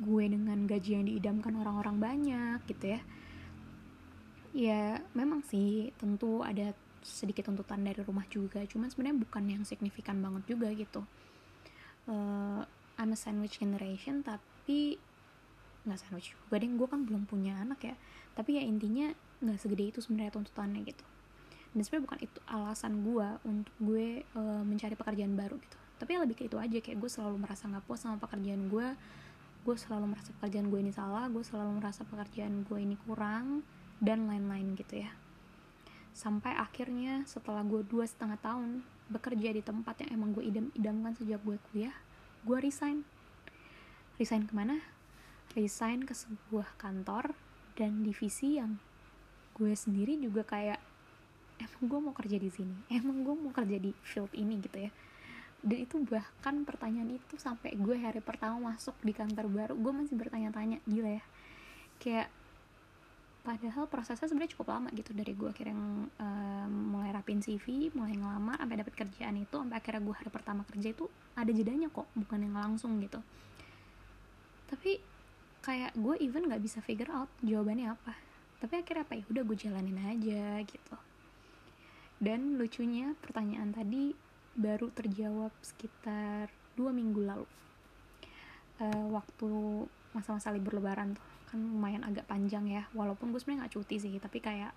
gue 0.00 0.24
dengan 0.26 0.66
gaji 0.66 0.90
yang 0.98 1.06
diidamkan 1.06 1.54
orang-orang 1.54 1.96
banyak 2.02 2.58
gitu 2.66 2.98
ya. 2.98 3.00
Ya 4.50 4.82
memang 5.14 5.46
sih 5.46 5.94
tentu 5.94 6.42
ada 6.42 6.74
sedikit 7.00 7.48
tuntutan 7.48 7.80
dari 7.80 8.02
rumah 8.04 8.26
juga 8.28 8.60
cuman 8.66 8.92
sebenarnya 8.92 9.16
bukan 9.24 9.44
yang 9.46 9.62
signifikan 9.62 10.18
banget 10.18 10.42
juga 10.50 10.74
gitu. 10.74 11.06
Uh, 12.10 12.66
I'm 12.98 13.14
a 13.14 13.16
sandwich 13.16 13.62
generation 13.62 14.26
tapi 14.26 14.49
nggak 15.84 15.98
sandwich 15.98 16.32
juga 16.34 16.60
deh. 16.60 16.70
Gue 16.70 16.88
kan 16.88 17.00
belum 17.04 17.24
punya 17.24 17.56
anak 17.60 17.80
ya. 17.84 17.94
Tapi 18.36 18.60
ya 18.60 18.62
intinya 18.64 19.10
nggak 19.40 19.58
segede 19.58 19.84
itu 19.96 19.98
sebenarnya 20.04 20.32
tuntutannya 20.36 20.80
gitu. 20.84 21.04
Dan 21.70 21.80
sebenarnya 21.86 22.04
bukan 22.10 22.20
itu 22.26 22.38
alasan 22.50 22.92
gue 23.06 23.28
untuk 23.46 23.74
gue 23.78 24.26
uh, 24.36 24.62
mencari 24.66 24.94
pekerjaan 24.98 25.34
baru 25.38 25.56
gitu. 25.58 25.76
Tapi 26.00 26.10
ya 26.16 26.18
lebih 26.24 26.36
ke 26.36 26.44
itu 26.48 26.56
aja. 26.56 26.78
Kayak 26.80 26.98
gue 27.00 27.10
selalu 27.10 27.36
merasa 27.40 27.68
nggak 27.70 27.84
puas 27.86 28.00
sama 28.02 28.16
pekerjaan 28.20 28.68
gue 28.68 28.88
gue 29.60 29.76
selalu 29.76 30.16
merasa 30.16 30.32
pekerjaan 30.40 30.66
gue 30.72 30.80
ini 30.80 30.92
salah. 30.92 31.28
Gue 31.28 31.44
selalu 31.44 31.80
merasa 31.82 32.02
pekerjaan 32.04 32.64
gue 32.64 32.78
ini 32.80 32.96
kurang. 33.04 33.62
Dan 34.00 34.24
lain-lain 34.28 34.76
gitu 34.80 35.04
ya. 35.04 35.12
Sampai 36.16 36.56
akhirnya 36.56 37.28
setelah 37.28 37.60
gue 37.62 37.84
dua 37.84 38.08
setengah 38.08 38.40
tahun 38.40 38.82
bekerja 39.10 39.50
di 39.50 39.60
tempat 39.60 40.06
yang 40.06 40.22
emang 40.22 40.30
gue 40.32 40.46
idam-idamkan 40.46 41.12
sejak 41.18 41.42
gue 41.42 41.58
kuliah 41.70 41.94
gue 42.46 42.58
resign 42.62 43.02
resign 44.20 44.44
ke 44.44 44.52
mana? 44.52 44.76
Resign 45.56 46.04
ke 46.04 46.12
sebuah 46.12 46.76
kantor 46.76 47.32
dan 47.72 48.04
divisi 48.04 48.60
yang 48.60 48.76
gue 49.56 49.72
sendiri 49.72 50.20
juga 50.20 50.44
kayak 50.44 50.76
emang 51.56 51.82
gue 51.88 52.00
mau 52.04 52.12
kerja 52.12 52.36
di 52.36 52.52
sini? 52.52 52.76
Emang 52.92 53.24
gue 53.24 53.32
mau 53.32 53.48
kerja 53.48 53.80
di 53.80 53.96
field 54.04 54.30
ini? 54.36 54.60
Gitu 54.60 54.76
ya. 54.76 54.92
Dan 55.64 55.78
itu 55.80 55.96
bahkan 56.04 56.68
pertanyaan 56.68 57.16
itu 57.16 57.40
sampai 57.40 57.72
gue 57.80 57.96
hari 57.96 58.20
pertama 58.20 58.76
masuk 58.76 58.96
di 59.00 59.16
kantor 59.16 59.48
baru 59.48 59.74
gue 59.76 59.92
masih 59.92 60.16
bertanya-tanya 60.16 60.80
gila 60.88 61.20
ya 61.20 61.24
kayak 62.00 62.32
padahal 63.40 63.84
prosesnya 63.88 64.28
sebenarnya 64.28 64.52
cukup 64.56 64.72
lama 64.72 64.88
gitu 64.96 65.12
dari 65.12 65.32
gue 65.32 65.48
akhirnya 65.48 65.76
um, 65.76 66.72
mulai 66.96 67.12
rapin 67.12 67.40
CV 67.40 67.88
mulai 67.92 68.16
ngelamar 68.16 68.60
sampai 68.60 68.76
dapet 68.80 68.94
kerjaan 68.96 69.36
itu 69.36 69.56
sampai 69.56 69.76
akhirnya 69.80 70.02
gue 70.04 70.16
hari 70.16 70.30
pertama 70.32 70.62
kerja 70.68 70.88
itu 70.92 71.04
ada 71.36 71.52
jedanya 71.52 71.88
kok 71.88 72.08
bukan 72.16 72.40
yang 72.40 72.56
langsung 72.56 73.00
gitu 73.00 73.20
tapi 74.70 75.02
kayak 75.60 75.92
gue 75.98 76.14
even 76.22 76.46
nggak 76.48 76.62
bisa 76.62 76.78
figure 76.80 77.10
out 77.10 77.28
jawabannya 77.42 77.92
apa. 77.92 78.14
Tapi 78.62 78.80
akhirnya 78.80 79.04
apa 79.04 79.14
ya? 79.18 79.24
Udah 79.28 79.42
gue 79.44 79.56
jalanin 79.58 79.98
aja 79.98 80.62
gitu. 80.64 80.96
Dan 82.20 82.60
lucunya 82.60 83.16
pertanyaan 83.18 83.72
tadi 83.72 84.12
baru 84.54 84.92
terjawab 84.92 85.52
sekitar 85.64 86.52
dua 86.78 86.92
minggu 86.94 87.20
lalu. 87.24 87.48
Uh, 88.80 89.12
waktu 89.12 89.50
masa-masa 90.16 90.54
libur 90.54 90.78
lebaran 90.78 91.18
tuh. 91.18 91.28
Kan 91.50 91.66
lumayan 91.66 92.06
agak 92.06 92.30
panjang 92.30 92.68
ya. 92.70 92.86
Walaupun 92.94 93.34
gue 93.34 93.40
sebenarnya 93.42 93.66
nggak 93.66 93.74
cuti 93.74 93.96
sih 93.98 94.14
tapi 94.22 94.38
kayak 94.38 94.72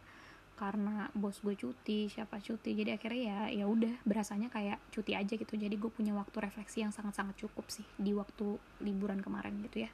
karena 0.54 1.10
bos 1.18 1.42
gue 1.42 1.58
cuti 1.58 2.08
siapa 2.08 2.38
cuti. 2.38 2.78
Jadi 2.78 2.94
akhirnya 2.94 3.22
ya 3.50 3.64
ya 3.64 3.66
udah 3.66 4.06
berasanya 4.06 4.54
kayak 4.54 4.78
cuti 4.94 5.18
aja 5.18 5.34
gitu. 5.34 5.54
Jadi 5.58 5.76
gue 5.76 5.90
punya 5.90 6.14
waktu 6.14 6.38
refleksi 6.40 6.86
yang 6.86 6.94
sangat-sangat 6.94 7.36
cukup 7.42 7.66
sih 7.74 7.86
di 7.98 8.14
waktu 8.14 8.58
liburan 8.86 9.20
kemarin 9.20 9.58
gitu 9.66 9.90
ya. 9.90 9.92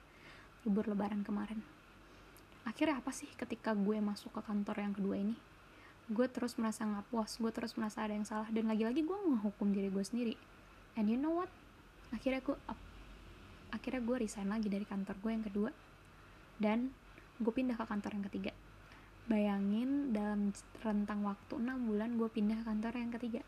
Libur 0.68 0.92
lebaran 0.92 1.24
kemarin. 1.24 1.64
Akhirnya 2.68 3.00
apa 3.00 3.16
sih 3.16 3.32
ketika 3.40 3.72
gue 3.72 3.98
masuk 4.04 4.36
ke 4.36 4.42
kantor 4.44 4.76
yang 4.84 4.94
kedua 4.94 5.16
ini? 5.16 5.36
Gue 6.12 6.28
terus 6.28 6.60
merasa 6.60 6.84
nggak 6.84 7.08
puas 7.08 7.40
gue 7.40 7.52
terus 7.56 7.74
merasa 7.80 8.04
ada 8.04 8.14
yang 8.14 8.28
salah. 8.28 8.52
Dan 8.52 8.68
lagi-lagi 8.68 9.02
gue 9.08 9.16
ngehukum 9.16 9.72
diri 9.72 9.88
gue 9.88 10.04
sendiri. 10.04 10.36
And 11.00 11.08
you 11.08 11.16
know 11.16 11.40
what? 11.40 11.50
Akhirnya 12.12 12.44
gue 12.44 12.58
akhirnya 13.72 14.02
gue 14.04 14.16
resign 14.28 14.52
lagi 14.52 14.68
dari 14.68 14.84
kantor 14.84 15.16
gue 15.24 15.32
yang 15.32 15.46
kedua. 15.48 15.72
Dan 16.60 16.92
gue 17.40 17.54
pindah 17.56 17.80
ke 17.80 17.86
kantor 17.88 18.12
yang 18.20 18.28
ketiga 18.28 18.52
bayangin 19.30 20.10
dalam 20.10 20.50
rentang 20.82 21.22
waktu 21.22 21.62
6 21.62 21.86
bulan 21.86 22.18
gue 22.18 22.26
pindah 22.34 22.66
kantor 22.66 22.98
yang 22.98 23.14
ketiga. 23.14 23.46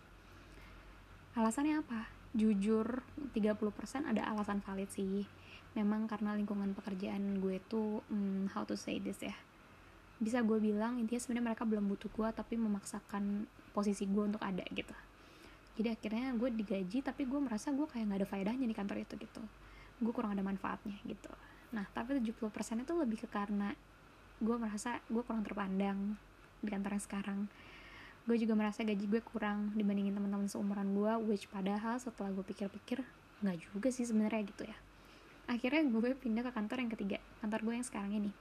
Alasannya 1.34 1.82
apa? 1.82 2.06
Jujur 2.38 3.02
30% 3.34 4.06
ada 4.06 4.22
alasan 4.30 4.62
valid 4.62 4.88
sih. 4.94 5.26
Memang 5.74 6.06
karena 6.06 6.38
lingkungan 6.38 6.78
pekerjaan 6.78 7.42
gue 7.42 7.58
tuh 7.66 8.06
hmm, 8.14 8.54
how 8.54 8.62
to 8.62 8.78
say 8.78 9.02
this 9.02 9.26
ya. 9.26 9.34
Bisa 10.22 10.46
gue 10.46 10.62
bilang 10.62 11.02
intinya 11.02 11.18
sebenarnya 11.18 11.46
mereka 11.52 11.64
belum 11.66 11.90
butuh 11.90 12.14
gue 12.14 12.30
tapi 12.30 12.62
memaksakan 12.62 13.50
posisi 13.74 14.06
gue 14.06 14.24
untuk 14.24 14.44
ada 14.46 14.62
gitu. 14.70 14.94
Jadi 15.82 15.88
akhirnya 15.98 16.30
gue 16.38 16.50
digaji 16.62 17.02
tapi 17.02 17.26
gue 17.26 17.40
merasa 17.42 17.74
gue 17.74 17.90
kayak 17.90 18.06
nggak 18.06 18.20
ada 18.22 18.28
faedahnya 18.30 18.68
di 18.70 18.76
kantor 18.78 19.02
itu 19.02 19.18
gitu. 19.18 19.42
Gue 19.98 20.14
kurang 20.14 20.38
ada 20.38 20.46
manfaatnya 20.46 20.94
gitu. 21.10 21.32
Nah 21.74 21.90
tapi 21.90 22.22
70% 22.22 22.86
itu 22.86 22.94
lebih 22.94 23.18
ke 23.26 23.28
karena 23.32 23.74
gue 24.42 24.56
merasa 24.58 24.98
gue 25.08 25.22
kurang 25.22 25.46
terpandang 25.46 26.18
di 26.62 26.70
kantor 26.70 26.98
yang 26.98 27.06
sekarang 27.06 27.40
gue 28.26 28.38
juga 28.38 28.54
merasa 28.58 28.82
gaji 28.82 29.06
gue 29.06 29.22
kurang 29.22 29.74
dibandingin 29.78 30.18
teman-teman 30.18 30.50
seumuran 30.50 30.94
gue 30.98 31.14
which 31.30 31.46
padahal 31.50 31.98
setelah 32.02 32.34
gue 32.34 32.46
pikir-pikir 32.46 33.06
nggak 33.42 33.58
juga 33.70 33.94
sih 33.94 34.06
sebenarnya 34.06 34.42
gitu 34.50 34.66
ya 34.66 34.78
akhirnya 35.50 35.86
gue 35.90 36.18
pindah 36.18 36.44
ke 36.46 36.52
kantor 36.54 36.78
yang 36.82 36.92
ketiga 36.94 37.18
kantor 37.42 37.60
gue 37.66 37.74
yang 37.78 37.86
sekarang 37.86 38.14
ini 38.14 38.32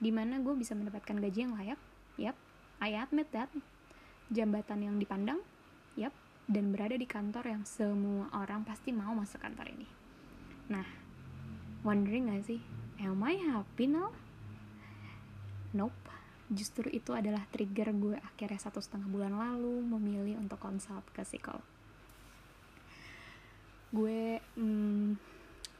di 0.00 0.08
mana 0.08 0.40
gue 0.40 0.56
bisa 0.56 0.72
mendapatkan 0.72 1.20
gaji 1.20 1.38
yang 1.44 1.52
layak, 1.60 1.80
yap, 2.16 2.36
I 2.80 2.96
admit 2.96 3.28
that. 3.36 3.52
Jambatan 4.32 4.88
yang 4.88 4.96
dipandang, 4.96 5.44
yap, 5.92 6.16
dan 6.48 6.72
berada 6.72 6.96
di 6.96 7.04
kantor 7.04 7.44
yang 7.44 7.62
semua 7.68 8.32
orang 8.32 8.64
pasti 8.64 8.96
mau 8.96 9.12
masuk 9.12 9.44
kantor 9.44 9.68
ini. 9.76 9.86
Nah, 10.72 10.88
wondering 11.84 12.32
gak 12.32 12.48
sih, 12.48 12.64
am 12.96 13.20
I 13.20 13.36
happy 13.44 13.92
now? 13.92 14.08
Nope, 15.70 16.10
justru 16.50 16.90
itu 16.90 17.14
adalah 17.14 17.46
trigger 17.50 17.94
gue 17.94 18.16
akhirnya 18.18 18.58
satu 18.58 18.82
setengah 18.82 19.06
bulan 19.06 19.34
lalu 19.38 19.82
memilih 19.86 20.38
untuk 20.42 20.58
konsult 20.58 21.06
ke 21.14 21.22
psikolog 21.22 21.62
gue 23.90 24.38
hmm, 24.54 25.18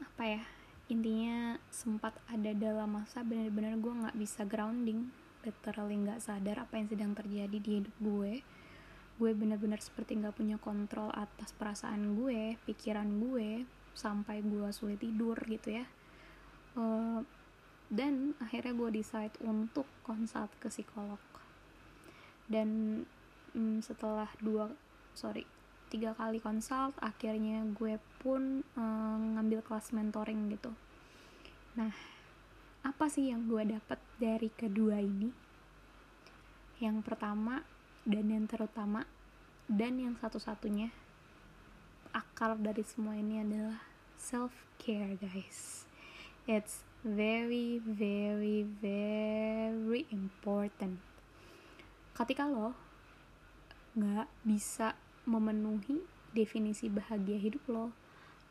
apa 0.03 0.23
ya 0.27 0.43
intinya 0.91 1.55
sempat 1.71 2.11
ada 2.27 2.51
dalam 2.51 2.99
masa 2.99 3.23
benar-benar 3.23 3.79
gue 3.79 3.93
nggak 4.03 4.19
bisa 4.19 4.43
grounding 4.43 5.07
literally 5.41 5.97
nggak 5.97 6.21
sadar 6.21 6.61
apa 6.61 6.77
yang 6.77 6.87
sedang 6.89 7.11
terjadi 7.17 7.57
di 7.57 7.71
hidup 7.81 7.95
gue. 8.01 8.33
Gue 9.17 9.31
benar-benar 9.37 9.81
seperti 9.81 10.17
nggak 10.17 10.37
punya 10.37 10.57
kontrol 10.61 11.09
atas 11.13 11.53
perasaan 11.53 12.17
gue 12.17 12.57
pikiran 12.65 13.05
gue 13.21 13.65
sampai 13.93 14.41
gue 14.41 14.69
sulit 14.73 15.01
tidur 15.01 15.37
gitu 15.45 15.81
ya. 15.81 15.85
Uh, 16.77 17.20
dan 17.91 18.31
akhirnya 18.39 18.71
gue 18.71 19.03
decide 19.03 19.35
untuk 19.43 19.83
konsult 20.07 20.47
ke 20.63 20.71
psikolog. 20.71 21.19
Dan 22.47 23.03
um, 23.51 23.83
setelah 23.83 24.31
dua 24.39 24.71
sorry 25.11 25.43
tiga 25.91 26.15
kali 26.15 26.39
konsult 26.39 26.95
akhirnya 27.03 27.67
gue 27.75 27.99
pun 28.23 28.63
uh, 28.79 29.17
ngambil 29.35 29.59
kelas 29.67 29.91
mentoring 29.91 30.47
gitu. 30.55 30.71
Nah 31.75 31.91
apa 32.81 33.05
sih 33.11 33.27
yang 33.29 33.45
gue 33.51 33.75
dapat 33.75 33.99
dari 34.15 34.47
kedua 34.55 35.03
ini? 35.03 35.27
Yang 36.79 37.03
pertama 37.03 37.61
dan 38.07 38.25
yang 38.31 38.47
terutama 38.47 39.03
dan 39.67 39.99
yang 39.99 40.15
satu-satunya 40.15 40.89
akar 42.15 42.55
dari 42.55 42.81
semua 42.87 43.19
ini 43.19 43.43
adalah 43.43 43.83
self 44.15 44.55
care 44.79 45.19
guys. 45.19 45.83
It's 46.47 46.87
very 47.01 47.81
very 47.81 48.61
very 48.61 50.05
important. 50.13 51.01
Ketika 52.13 52.45
lo 52.45 52.77
nggak 53.97 54.29
bisa 54.45 54.93
memenuhi 55.25 55.97
definisi 56.31 56.87
bahagia 56.87 57.41
hidup 57.41 57.65
lo 57.67 57.85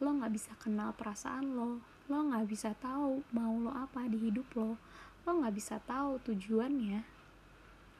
lo 0.02 0.10
nggak 0.18 0.32
bisa 0.34 0.52
kenal 0.58 0.90
perasaan 0.92 1.54
lo 1.54 1.80
lo 2.10 2.18
nggak 2.28 2.44
bisa 2.50 2.74
tahu 2.76 3.22
mau 3.32 3.54
lo 3.56 3.72
apa 3.72 4.04
di 4.10 4.18
hidup 4.18 4.50
lo 4.58 4.76
lo 5.24 5.30
nggak 5.30 5.54
bisa 5.54 5.80
tahu 5.86 6.20
tujuannya 6.26 7.00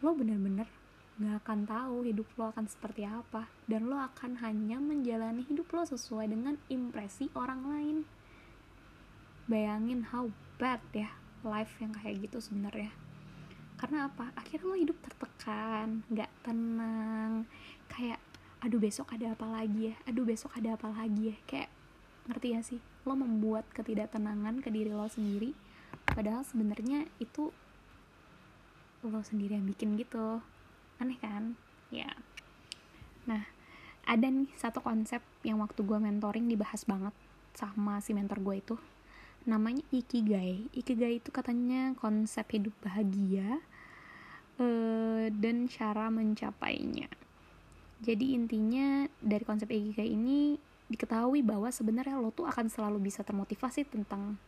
lo 0.04 0.10
bener-bener 0.12 0.68
nggak 1.20 1.36
akan 1.46 1.60
tahu 1.68 1.96
hidup 2.08 2.26
lo 2.40 2.48
akan 2.48 2.64
seperti 2.66 3.04
apa. 3.04 3.46
Dan 3.68 3.92
lo 3.92 4.00
akan 4.00 4.40
hanya 4.40 4.80
menjalani 4.80 5.44
hidup 5.46 5.70
lo 5.70 5.84
sesuai 5.84 6.32
dengan 6.32 6.56
impresi 6.72 7.28
orang 7.36 7.62
lain 7.68 7.98
bayangin 9.50 10.06
how 10.14 10.30
bad 10.62 10.78
ya 10.94 11.10
life 11.42 11.74
yang 11.82 11.90
kayak 11.90 12.30
gitu 12.30 12.38
sebenarnya. 12.38 12.94
Karena 13.74 14.06
apa? 14.06 14.30
Akhirnya 14.38 14.70
lo 14.70 14.76
hidup 14.78 14.96
tertekan 15.02 16.06
nggak 16.06 16.30
tenang 16.46 17.50
kayak 17.90 18.22
aduh 18.62 18.78
besok 18.78 19.10
ada 19.10 19.34
apa 19.34 19.50
lagi 19.50 19.90
ya? 19.90 19.96
Aduh 20.06 20.22
besok 20.22 20.54
ada 20.54 20.78
apa 20.78 20.86
lagi 20.94 21.34
ya? 21.34 21.36
Kayak 21.50 21.70
ngerti 22.30 22.48
ya 22.54 22.60
sih? 22.62 22.80
Lo 23.02 23.18
membuat 23.18 23.66
ketidaktenangan 23.74 24.62
ke 24.62 24.70
diri 24.70 24.94
lo 24.94 25.10
sendiri 25.10 25.56
padahal 26.06 26.46
sebenarnya 26.46 27.10
itu 27.18 27.50
lo 29.02 29.20
sendiri 29.26 29.58
yang 29.58 29.66
bikin 29.66 29.98
gitu. 29.98 30.38
Aneh 31.02 31.18
kan? 31.18 31.58
Ya. 31.90 32.12
Nah 33.26 33.48
ada 34.04 34.26
nih 34.28 34.52
satu 34.60 34.84
konsep 34.84 35.24
yang 35.42 35.58
waktu 35.58 35.80
gue 35.80 35.98
mentoring 35.98 36.46
dibahas 36.46 36.84
banget 36.84 37.16
sama 37.56 37.98
si 38.04 38.12
mentor 38.12 38.44
gue 38.44 38.56
itu 38.60 38.76
namanya 39.48 39.84
ikigai. 39.92 40.68
Ikigai 40.74 41.20
itu 41.22 41.32
katanya 41.32 41.96
konsep 41.96 42.44
hidup 42.52 42.74
bahagia 42.84 43.60
uh, 44.60 45.26
dan 45.32 45.66
cara 45.66 46.12
mencapainya. 46.12 47.08
Jadi 48.00 48.32
intinya 48.32 49.04
dari 49.20 49.44
konsep 49.44 49.68
Ikigai 49.68 50.08
ini 50.08 50.56
diketahui 50.88 51.44
bahwa 51.44 51.68
sebenarnya 51.68 52.16
lo 52.16 52.32
tuh 52.32 52.48
akan 52.48 52.72
selalu 52.72 53.12
bisa 53.12 53.20
termotivasi 53.20 53.86
tentang 53.86 54.40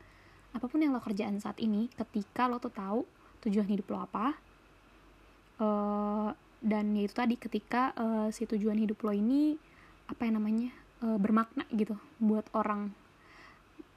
apa 0.52 0.64
pun 0.68 0.80
yang 0.80 0.96
lo 0.96 1.00
kerjaan 1.00 1.36
saat 1.38 1.60
ini 1.60 1.92
ketika 1.92 2.48
lo 2.48 2.56
tuh 2.58 2.72
tahu 2.72 3.00
tujuan 3.44 3.68
hidup 3.68 3.92
lo 3.92 3.98
apa. 4.04 4.26
Uh, 5.60 6.32
dan 6.62 6.96
yaitu 6.96 7.12
tadi 7.12 7.36
ketika 7.36 7.92
uh, 7.98 8.28
si 8.32 8.48
tujuan 8.48 8.78
hidup 8.80 9.04
lo 9.04 9.12
ini 9.12 9.58
apa 10.08 10.24
yang 10.24 10.40
namanya 10.40 10.70
uh, 11.04 11.18
bermakna 11.20 11.68
gitu 11.74 11.98
buat 12.22 12.46
orang 12.56 12.94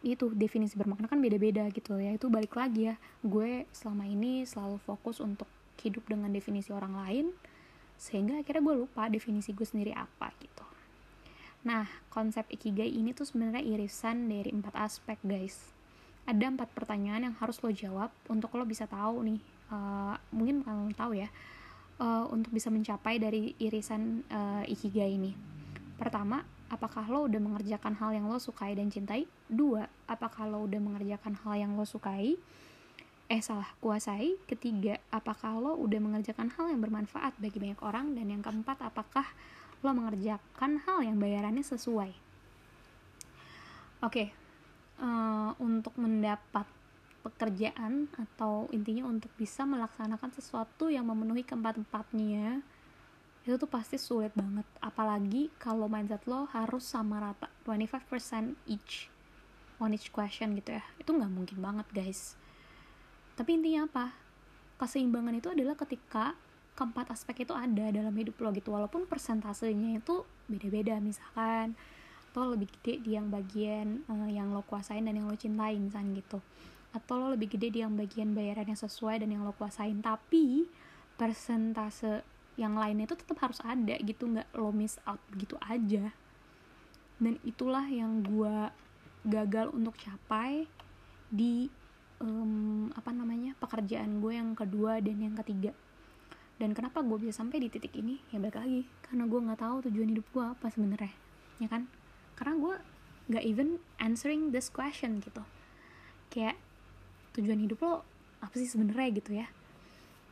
itu 0.05 0.29
definisi 0.37 0.77
bermakna 0.77 1.09
kan 1.09 1.17
beda-beda 1.17 1.65
gitu 1.73 1.97
ya. 1.97 2.13
Itu 2.13 2.29
balik 2.29 2.53
lagi 2.53 2.93
ya 2.93 2.95
gue 3.25 3.65
selama 3.73 4.05
ini 4.05 4.45
selalu 4.45 4.77
fokus 4.85 5.17
untuk 5.17 5.49
hidup 5.81 6.05
dengan 6.05 6.29
definisi 6.29 6.69
orang 6.69 6.93
lain 6.93 7.25
sehingga 7.97 8.37
akhirnya 8.37 8.61
gue 8.61 8.75
lupa 8.85 9.09
definisi 9.09 9.51
gue 9.51 9.65
sendiri 9.65 9.91
apa 9.97 10.29
gitu. 10.37 10.65
Nah 11.65 11.89
konsep 12.13 12.45
ikigai 12.53 12.87
ini 12.87 13.17
tuh 13.17 13.25
sebenarnya 13.25 13.65
irisan 13.65 14.29
dari 14.29 14.53
empat 14.53 14.77
aspek 14.77 15.17
guys. 15.25 15.73
Ada 16.25 16.53
empat 16.53 16.73
pertanyaan 16.73 17.29
yang 17.29 17.35
harus 17.37 17.61
lo 17.61 17.69
jawab 17.69 18.09
untuk 18.29 18.53
lo 18.57 18.65
bisa 18.65 18.89
tahu 18.89 19.25
nih 19.25 19.41
uh, 19.69 20.17
mungkin 20.33 20.65
kalau 20.65 20.89
tahu 20.93 21.13
ya 21.17 21.29
uh, 22.01 22.25
untuk 22.29 22.49
bisa 22.53 22.69
mencapai 22.69 23.17
dari 23.21 23.53
irisan 23.61 24.25
uh, 24.29 24.63
ikigai 24.65 25.15
ini. 25.15 25.31
Pertama 25.95 26.54
apakah 26.75 27.07
lo 27.07 27.31
udah 27.31 27.39
mengerjakan 27.39 27.95
hal 27.95 28.11
yang 28.11 28.27
lo 28.27 28.35
sukai 28.35 28.75
dan 28.75 28.91
cintai? 28.91 29.23
Dua 29.47 29.87
apakah 30.05 30.43
lo 30.45 30.67
udah 30.67 30.77
mengerjakan 30.83 31.39
hal 31.41 31.55
yang 31.55 31.71
lo 31.79 31.87
sukai? 31.87 32.35
Eh 33.31 33.41
salah 33.41 33.71
kuasai. 33.79 34.35
Ketiga 34.45 34.99
apakah 35.09 35.57
lo 35.57 35.79
udah 35.79 35.99
mengerjakan 36.03 36.51
hal 36.53 36.75
yang 36.75 36.83
bermanfaat 36.83 37.39
bagi 37.39 37.57
banyak 37.57 37.79
orang? 37.79 38.13
Dan 38.13 38.29
yang 38.29 38.43
keempat 38.43 38.83
apakah 38.83 39.25
lo 39.79 39.95
mengerjakan 39.95 40.83
hal 40.83 40.99
yang 41.01 41.17
bayarannya 41.17 41.63
sesuai? 41.63 42.11
Oke 44.03 44.11
okay. 44.11 44.27
uh, 44.99 45.07
eh, 45.07 45.51
untuk 45.63 45.95
mendapat 45.97 46.67
pekerjaan 47.25 48.05
atau 48.13 48.69
intinya 48.69 49.09
untuk 49.09 49.33
bisa 49.33 49.65
melaksanakan 49.65 50.29
sesuatu 50.29 50.93
yang 50.93 51.09
memenuhi 51.09 51.41
keempat-empatnya 51.41 52.61
itu 53.45 53.61
tuh 53.61 53.69
pasti 53.69 54.01
sulit 54.01 54.33
banget. 54.33 54.65
Apalagi 54.81 55.53
kalau 55.61 55.85
mindset 55.85 56.25
lo 56.25 56.49
harus 56.49 56.81
sama 56.81 57.21
rata. 57.21 57.45
25% 57.61 58.57
each 58.65 59.13
on 59.77 59.93
each 59.93 60.09
question 60.09 60.57
gitu 60.57 60.73
ya. 60.73 60.83
Itu 60.97 61.13
nggak 61.13 61.29
mungkin 61.29 61.57
banget 61.61 61.87
guys. 61.93 62.33
Tapi 63.37 63.61
intinya 63.61 63.85
apa? 63.85 64.05
Keseimbangan 64.81 65.37
itu 65.37 65.53
adalah 65.53 65.77
ketika 65.77 66.33
keempat 66.75 67.13
aspek 67.13 67.47
itu 67.47 67.53
ada 67.53 67.93
dalam 67.93 68.11
hidup 68.17 68.33
lo 68.41 68.49
gitu. 68.49 68.73
Walaupun 68.73 69.05
persentasenya 69.05 70.01
itu 70.01 70.25
beda-beda 70.49 70.97
misalkan 70.97 71.77
atau 72.33 72.51
lebih 72.51 72.67
gede 72.67 72.99
di 72.99 73.15
yang 73.15 73.31
bagian 73.31 74.03
uh, 74.11 74.27
yang 74.27 74.51
lo 74.51 74.59
kuasain 74.67 75.07
dan 75.07 75.15
yang 75.15 75.29
lo 75.29 75.37
cintain 75.39 75.79
misalnya 75.79 76.19
gitu. 76.19 76.41
Atau 76.91 77.15
lo 77.21 77.27
lebih 77.31 77.55
gede 77.55 77.71
di 77.71 77.79
yang 77.85 77.93
bagian 77.95 78.33
bayaran 78.33 78.67
yang 78.67 78.79
sesuai 78.81 79.21
dan 79.21 79.29
yang 79.31 79.45
lo 79.45 79.53
kuasain. 79.55 80.01
Tapi 80.01 80.67
persentase 81.15 82.34
yang 82.55 82.79
lainnya 82.79 83.07
itu 83.07 83.19
tetap 83.19 83.35
harus 83.43 83.59
ada 83.63 83.95
gitu 83.99 84.31
nggak 84.31 84.47
lo 84.55 84.71
miss 84.71 84.99
out 85.03 85.19
gitu 85.35 85.59
aja. 85.63 86.11
Dan 87.19 87.39
itulah 87.47 87.87
yang 87.87 88.23
gue 88.23 88.71
gagal 89.27 89.71
untuk 89.71 89.95
capai 89.99 90.67
di 91.31 91.67
um, 92.19 92.91
apa 92.95 93.11
namanya 93.11 93.55
pekerjaan 93.59 94.23
gue 94.23 94.35
yang 94.35 94.55
kedua 94.55 94.99
dan 95.03 95.17
yang 95.19 95.35
ketiga. 95.43 95.75
Dan 96.55 96.71
kenapa 96.71 97.03
gue 97.03 97.19
bisa 97.19 97.43
sampai 97.43 97.59
di 97.59 97.67
titik 97.67 97.91
ini? 97.99 98.23
Ya 98.31 98.39
balik 98.39 98.55
lagi 98.59 98.87
karena 99.03 99.27
gue 99.27 99.39
nggak 99.39 99.59
tahu 99.59 99.75
tujuan 99.91 100.09
hidup 100.15 100.27
gue 100.31 100.43
apa 100.43 100.67
sebenarnya 100.71 101.11
ya 101.59 101.67
kan? 101.67 101.87
Karena 102.35 102.55
gue 102.59 102.75
nggak 103.31 103.43
even 103.43 103.81
answering 103.99 104.55
this 104.55 104.71
question 104.71 105.19
gitu. 105.19 105.43
Kayak 106.31 106.59
tujuan 107.35 107.59
hidup 107.59 107.79
lo 107.83 107.93
apa 108.39 108.55
sih 108.55 108.67
sebenarnya? 108.67 109.09
gitu 109.15 109.31
ya. 109.35 109.47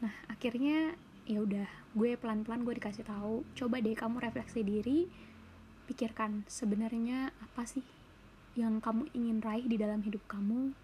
Nah 0.03 0.13
akhirnya 0.31 0.95
ya 1.23 1.39
udah 1.39 1.67
gue 1.95 2.19
pelan 2.19 2.43
pelan 2.43 2.67
gue 2.67 2.75
dikasih 2.75 3.07
tahu 3.07 3.47
coba 3.55 3.79
deh 3.79 3.95
kamu 3.95 4.19
refleksi 4.19 4.65
diri 4.65 5.07
pikirkan 5.88 6.43
sebenarnya 6.47 7.31
apa 7.39 7.63
sih 7.63 7.83
yang 8.53 8.77
kamu 8.83 9.09
ingin 9.17 9.41
raih 9.41 9.65
di 9.65 9.79
dalam 9.79 10.03
hidup 10.05 10.21
kamu 10.29 10.75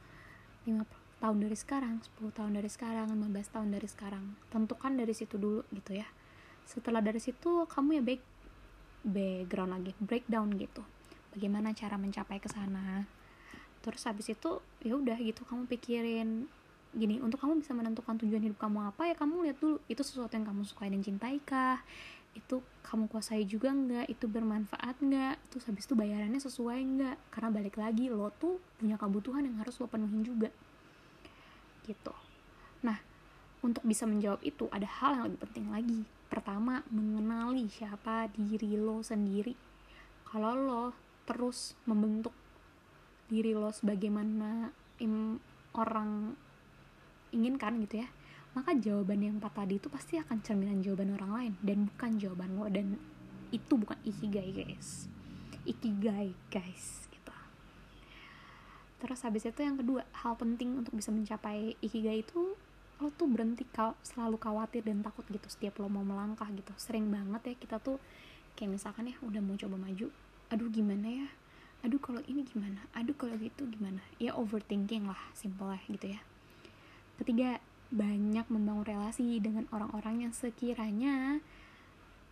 5 0.65 0.84
tahun 1.19 1.38
dari 1.43 1.58
sekarang 1.60 1.99
10 2.17 2.32
tahun 2.32 2.52
dari 2.56 2.69
sekarang 2.71 3.08
15 3.12 3.54
tahun 3.54 3.69
dari 3.75 3.88
sekarang. 3.88 4.25
Tentukan 4.49 4.95
dari 4.95 5.13
situ 5.13 5.36
dulu 5.36 5.62
gitu 5.75 5.99
ya. 5.99 6.08
Setelah 6.63 7.04
dari 7.04 7.19
situ 7.19 7.67
kamu 7.67 7.99
ya 7.99 8.04
back 8.04 8.21
background 9.04 9.71
lagi 9.75 9.91
breakdown 9.99 10.56
gitu. 10.56 10.82
Bagaimana 11.36 11.75
cara 11.75 11.99
mencapai 11.99 12.41
ke 12.41 12.49
sana? 12.49 13.06
Terus 13.84 14.02
habis 14.08 14.28
itu 14.32 14.60
ya 14.84 14.95
udah 14.95 15.19
gitu 15.19 15.43
kamu 15.45 15.67
pikirin 15.67 16.49
gini 16.89 17.21
untuk 17.21 17.38
kamu 17.38 17.62
bisa 17.62 17.78
menentukan 17.78 18.17
tujuan 18.17 18.41
hidup 18.41 18.58
kamu 18.58 18.89
apa 18.89 19.13
ya 19.13 19.15
kamu 19.15 19.45
lihat 19.45 19.58
dulu 19.62 19.78
itu 19.86 20.02
sesuatu 20.02 20.34
yang 20.34 20.47
kamu 20.49 20.65
sukai 20.65 20.89
dan 20.89 21.06
cintai 21.06 21.38
kah? 21.45 21.82
Itu 22.34 22.65
kamu 22.82 23.10
kuasai 23.10 23.45
juga 23.45 23.69
nggak? 23.69 24.10
Itu 24.10 24.25
bermanfaat 24.25 24.97
nggak? 25.02 25.36
Terus 25.54 25.63
habis 25.69 25.86
itu 25.86 25.93
bayarannya 25.93 26.41
sesuai 26.41 26.80
nggak? 26.82 27.17
Karena 27.30 27.49
balik 27.54 27.75
lagi 27.78 28.10
lo 28.10 28.34
tuh 28.41 28.58
punya 28.82 28.97
kebutuhan 28.97 29.45
yang 29.45 29.62
harus 29.62 29.78
lo 29.78 29.86
penuhin 29.86 30.25
juga. 30.25 30.49
Gitu. 31.86 32.13
Nah 32.82 32.97
untuk 33.62 33.86
bisa 33.86 34.10
menjawab 34.10 34.41
itu 34.41 34.65
ada 34.73 34.88
hal 34.88 35.21
yang 35.21 35.23
lebih 35.30 35.41
penting 35.45 35.65
lagi. 35.69 36.02
Pertama 36.30 36.82
mengenali 36.89 37.69
siapa 37.69 38.30
diri 38.34 38.78
lo 38.78 39.06
sendiri. 39.06 39.54
Kalau 40.25 40.54
lo 40.58 40.84
terus 41.30 41.78
membentuk 41.86 42.34
diri 43.30 43.54
lo 43.54 43.69
sebagaimana 43.69 44.73
orang 45.78 46.34
inginkan 47.32 47.80
gitu 47.84 48.04
ya 48.04 48.10
maka 48.58 48.74
jawaban 48.74 49.22
yang 49.22 49.38
empat 49.38 49.62
tadi 49.62 49.78
itu 49.78 49.88
pasti 49.94 50.18
akan 50.18 50.42
cerminan 50.42 50.82
jawaban 50.82 51.13
orang 51.13 51.32
lain 51.32 51.54
dan 51.62 51.86
bukan 51.86 52.12
jawaban 52.18 52.50
lo 52.58 52.65
dan 52.65 52.98
itu 53.54 53.74
bukan 53.78 53.98
ikigai 54.06 54.50
guys. 54.54 55.06
Ikigai 55.65 56.34
guys 56.50 57.06
gitu. 57.13 57.34
Terus 59.00 59.20
habis 59.22 59.46
itu 59.46 59.62
yang 59.62 59.78
kedua 59.78 60.02
hal 60.26 60.34
penting 60.34 60.82
untuk 60.82 60.98
bisa 60.98 61.13
mencapai 61.13 61.78
ikigai 61.78 62.26
itu 62.26 62.58
lo 63.00 63.08
tuh 63.15 63.30
berhenti 63.30 63.63
kau 63.70 63.96
selalu 64.04 64.36
khawatir 64.42 64.84
dan 64.84 65.06
takut 65.06 65.24
gitu 65.30 65.48
setiap 65.48 65.78
lo 65.78 65.88
mau 65.88 66.02
melangkah 66.02 66.50
gitu. 66.50 66.74
Sering 66.78 67.06
banget 67.13 67.54
ya 67.54 67.56
kita 67.58 67.78
tuh 67.78 68.02
kayak 68.58 68.82
misalkan 68.82 69.13
ya 69.13 69.15
udah 69.22 69.42
mau 69.46 69.56
coba 69.56 69.78
maju 69.78 70.10
aduh 70.50 70.70
gimana 70.74 71.06
ya? 71.06 71.28
Aduh 71.86 72.02
kalau 72.02 72.20
ini 72.26 72.44
gimana? 72.44 72.82
Aduh 72.98 73.13
kalau 73.13 73.38
gitu 73.38 73.70
gimana? 73.70 74.02
Ya 74.18 74.34
overthinking 74.34 75.06
lah 75.06 75.22
simple 75.38 75.70
lah 75.70 75.80
gitu 75.88 76.12
ya 76.18 76.29
ketiga 77.20 77.60
banyak 77.90 78.46
membangun 78.48 78.86
relasi 78.86 79.42
dengan 79.42 79.66
orang-orang 79.74 80.30
yang 80.30 80.34
sekiranya 80.34 81.42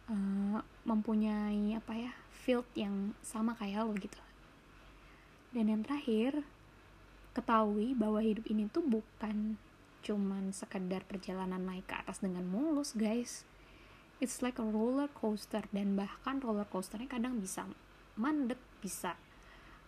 uh, 0.08 0.62
mempunyai 0.86 1.74
apa 1.76 1.94
ya 1.98 2.12
field 2.30 2.68
yang 2.78 3.18
sama 3.26 3.58
kayak 3.58 3.84
lo 3.84 3.94
gitu. 3.98 4.18
Dan 5.52 5.74
yang 5.74 5.82
terakhir 5.82 6.46
ketahui 7.34 7.98
bahwa 7.98 8.22
hidup 8.22 8.46
ini 8.50 8.70
tuh 8.70 8.86
bukan 8.86 9.58
cuman 10.06 10.54
sekedar 10.54 11.04
perjalanan 11.04 11.60
naik 11.60 11.90
ke 11.90 11.96
atas 11.98 12.24
dengan 12.24 12.46
mulus 12.48 12.96
guys. 12.96 13.44
It's 14.18 14.42
like 14.42 14.58
a 14.58 14.66
roller 14.66 15.12
coaster 15.12 15.62
dan 15.70 15.94
bahkan 15.94 16.42
roller 16.42 16.66
coasternya 16.66 17.12
kadang 17.12 17.38
bisa 17.38 17.68
mandet 18.18 18.58
bisa 18.82 19.14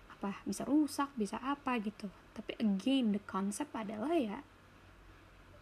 apa 0.09 0.43
bisa 0.45 0.67
rusak 0.67 1.09
bisa 1.17 1.39
apa 1.41 1.77
gitu. 1.81 2.09
Tapi 2.33 2.57
again 2.61 3.15
the 3.15 3.21
concept 3.25 3.73
adalah 3.73 4.13
ya 4.13 4.43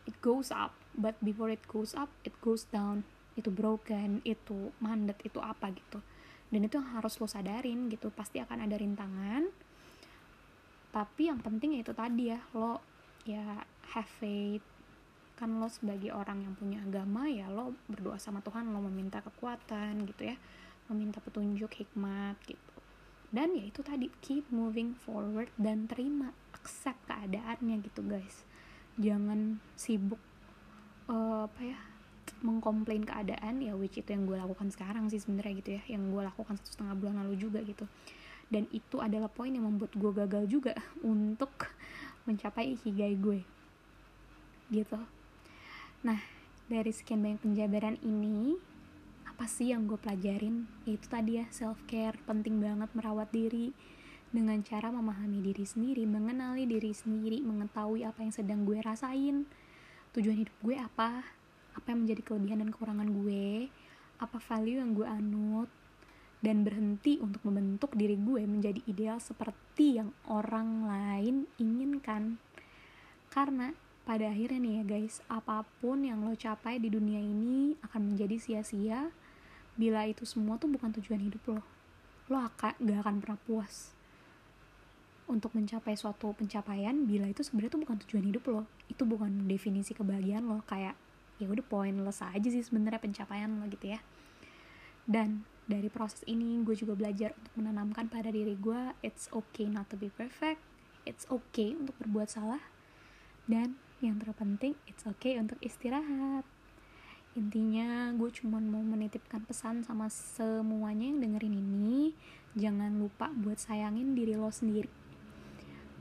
it 0.08 0.16
goes 0.24 0.50
up 0.50 0.72
but 0.96 1.20
before 1.22 1.52
it 1.52 1.62
goes 1.68 1.94
up 1.94 2.10
it 2.24 2.34
goes 2.40 2.66
down. 2.72 3.04
Itu 3.38 3.54
broken 3.54 4.26
itu 4.26 4.74
mandet 4.82 5.22
itu 5.22 5.38
apa 5.38 5.70
gitu. 5.76 6.02
Dan 6.48 6.66
itu 6.66 6.80
yang 6.80 6.90
harus 6.98 7.20
lo 7.20 7.28
sadarin 7.30 7.92
gitu 7.92 8.10
pasti 8.10 8.42
akan 8.42 8.66
ada 8.66 8.80
rintangan. 8.80 9.46
Tapi 10.90 11.30
yang 11.30 11.44
penting 11.44 11.78
itu 11.78 11.94
tadi 11.94 12.34
ya 12.34 12.40
lo 12.58 12.82
ya 13.28 13.62
have 13.94 14.10
faith. 14.18 14.64
Kan 15.38 15.62
lo 15.62 15.70
sebagai 15.70 16.10
orang 16.16 16.42
yang 16.42 16.58
punya 16.58 16.82
agama 16.82 17.30
ya 17.30 17.46
lo 17.52 17.78
berdoa 17.86 18.18
sama 18.18 18.42
Tuhan 18.42 18.74
lo 18.74 18.82
meminta 18.82 19.22
kekuatan 19.22 20.08
gitu 20.10 20.34
ya. 20.34 20.36
Meminta 20.90 21.22
petunjuk 21.22 21.70
hikmat 21.70 22.42
gitu. 22.48 22.74
Dan 23.28 23.54
ya 23.54 23.68
itu 23.68 23.84
tadi 23.84 24.08
keep 24.24 24.48
moving 24.50 24.96
forward 24.96 25.52
dan 25.60 25.86
terima 25.86 26.32
accept 26.56 27.06
keadaannya 27.06 27.84
gitu 27.84 28.02
guys 28.08 28.48
jangan 28.98 29.62
sibuk 29.78 30.20
uh, 31.08 31.46
apa 31.46 31.62
ya 31.62 31.78
mengkomplain 32.42 33.02
keadaan 33.02 33.64
ya 33.66 33.74
which 33.74 33.98
itu 33.98 34.14
yang 34.14 34.30
gue 34.30 34.38
lakukan 34.38 34.70
sekarang 34.70 35.10
sih 35.10 35.18
sebenarnya 35.18 35.54
gitu 35.64 35.70
ya 35.80 35.82
yang 35.90 36.14
gue 36.14 36.22
lakukan 36.22 36.54
satu 36.62 36.70
setengah 36.78 36.96
bulan 36.98 37.16
lalu 37.26 37.36
juga 37.40 37.60
gitu. 37.66 37.86
Dan 38.48 38.64
itu 38.72 39.04
adalah 39.04 39.28
poin 39.28 39.52
yang 39.52 39.68
membuat 39.68 39.92
gue 39.98 40.12
gagal 40.14 40.44
juga 40.48 40.74
untuk 41.06 41.52
mencapai 42.30 42.78
ikigai 42.78 43.16
gue. 43.18 43.40
Gitu. 44.70 45.00
Nah 46.06 46.20
dari 46.68 46.92
sekian 46.92 47.24
banyak 47.24 47.42
penjabaran 47.42 47.96
ini 48.04 48.60
apa 49.26 49.46
sih 49.50 49.74
yang 49.74 49.90
gue 49.90 49.98
pelajarin? 49.98 50.70
Itu 50.86 51.10
tadi 51.10 51.42
ya 51.42 51.46
self 51.50 51.82
care 51.90 52.18
penting 52.26 52.62
banget 52.62 52.90
merawat 52.94 53.34
diri 53.34 53.74
dengan 54.32 54.60
cara 54.60 54.92
memahami 54.92 55.40
diri 55.40 55.64
sendiri, 55.64 56.04
mengenali 56.04 56.68
diri 56.68 56.92
sendiri, 56.92 57.40
mengetahui 57.40 58.04
apa 58.04 58.20
yang 58.20 58.34
sedang 58.36 58.68
gue 58.68 58.80
rasain, 58.84 59.48
tujuan 60.12 60.38
hidup 60.44 60.56
gue 60.64 60.76
apa, 60.76 61.24
apa 61.74 61.88
yang 61.90 62.04
menjadi 62.04 62.22
kelebihan 62.26 62.60
dan 62.66 62.70
kekurangan 62.74 63.10
gue, 63.24 63.72
apa 64.20 64.38
value 64.38 64.80
yang 64.84 64.92
gue 64.98 65.08
anut, 65.08 65.70
dan 66.44 66.62
berhenti 66.62 67.18
untuk 67.18 67.42
membentuk 67.48 67.96
diri 67.98 68.20
gue 68.20 68.44
menjadi 68.46 68.84
ideal 68.86 69.18
seperti 69.18 70.02
yang 70.02 70.14
orang 70.30 70.86
lain 70.86 71.36
inginkan. 71.58 72.38
Karena 73.32 73.74
pada 74.04 74.32
akhirnya 74.32 74.60
nih 74.62 74.74
ya 74.82 74.84
guys, 74.88 75.20
apa 75.28 75.68
pun 75.84 76.04
yang 76.04 76.24
lo 76.24 76.38
capai 76.38 76.80
di 76.80 76.88
dunia 76.88 77.20
ini 77.20 77.76
akan 77.84 78.14
menjadi 78.14 78.38
sia-sia. 78.40 79.12
Bila 79.78 80.08
itu 80.10 80.26
semua 80.26 80.58
tuh 80.58 80.72
bukan 80.72 80.94
tujuan 80.96 81.22
hidup 81.22 81.44
lo. 81.58 81.62
Lo 82.32 82.38
akan 82.40 82.76
gak 82.82 83.00
akan 83.04 83.16
pernah 83.20 83.40
puas 83.44 83.97
untuk 85.28 85.52
mencapai 85.54 85.94
suatu 86.00 86.32
pencapaian 86.32 86.96
bila 87.04 87.28
itu 87.28 87.44
sebenarnya 87.44 87.76
itu 87.76 87.80
bukan 87.84 87.98
tujuan 88.08 88.26
hidup 88.32 88.44
lo. 88.48 88.64
Itu 88.88 89.04
bukan 89.04 89.48
definisi 89.48 89.92
kebahagiaan 89.92 90.48
lo. 90.48 90.64
Kayak 90.64 90.96
ya 91.38 91.46
udah 91.52 91.66
pointless 91.68 92.24
aja 92.24 92.48
sih 92.48 92.64
sebenarnya 92.64 93.04
pencapaian 93.04 93.52
lo 93.52 93.68
gitu 93.68 93.92
ya. 93.92 94.00
Dan 95.04 95.44
dari 95.68 95.92
proses 95.92 96.24
ini 96.26 96.64
gue 96.64 96.74
juga 96.80 96.96
belajar 96.96 97.36
untuk 97.36 97.54
menanamkan 97.60 98.08
pada 98.08 98.32
diri 98.32 98.56
gue 98.56 98.96
it's 99.04 99.28
okay 99.36 99.68
not 99.68 99.84
to 99.92 100.00
be 100.00 100.08
perfect 100.08 100.64
it's 101.04 101.28
okay 101.28 101.76
untuk 101.76 101.92
berbuat 102.00 102.32
salah 102.32 102.64
dan 103.52 103.76
yang 104.00 104.16
terpenting 104.16 104.80
it's 104.88 105.04
okay 105.04 105.36
untuk 105.36 105.60
istirahat. 105.60 106.48
Intinya 107.36 108.12
gue 108.16 108.30
cuma 108.34 108.58
mau 108.64 108.82
menitipkan 108.82 109.46
pesan 109.46 109.86
sama 109.86 110.10
semuanya 110.10 111.06
yang 111.06 111.22
dengerin 111.22 111.56
ini. 111.56 112.18
Jangan 112.58 112.98
lupa 112.98 113.30
buat 113.30 113.62
sayangin 113.62 114.18
diri 114.18 114.34
lo 114.34 114.50
sendiri 114.50 114.90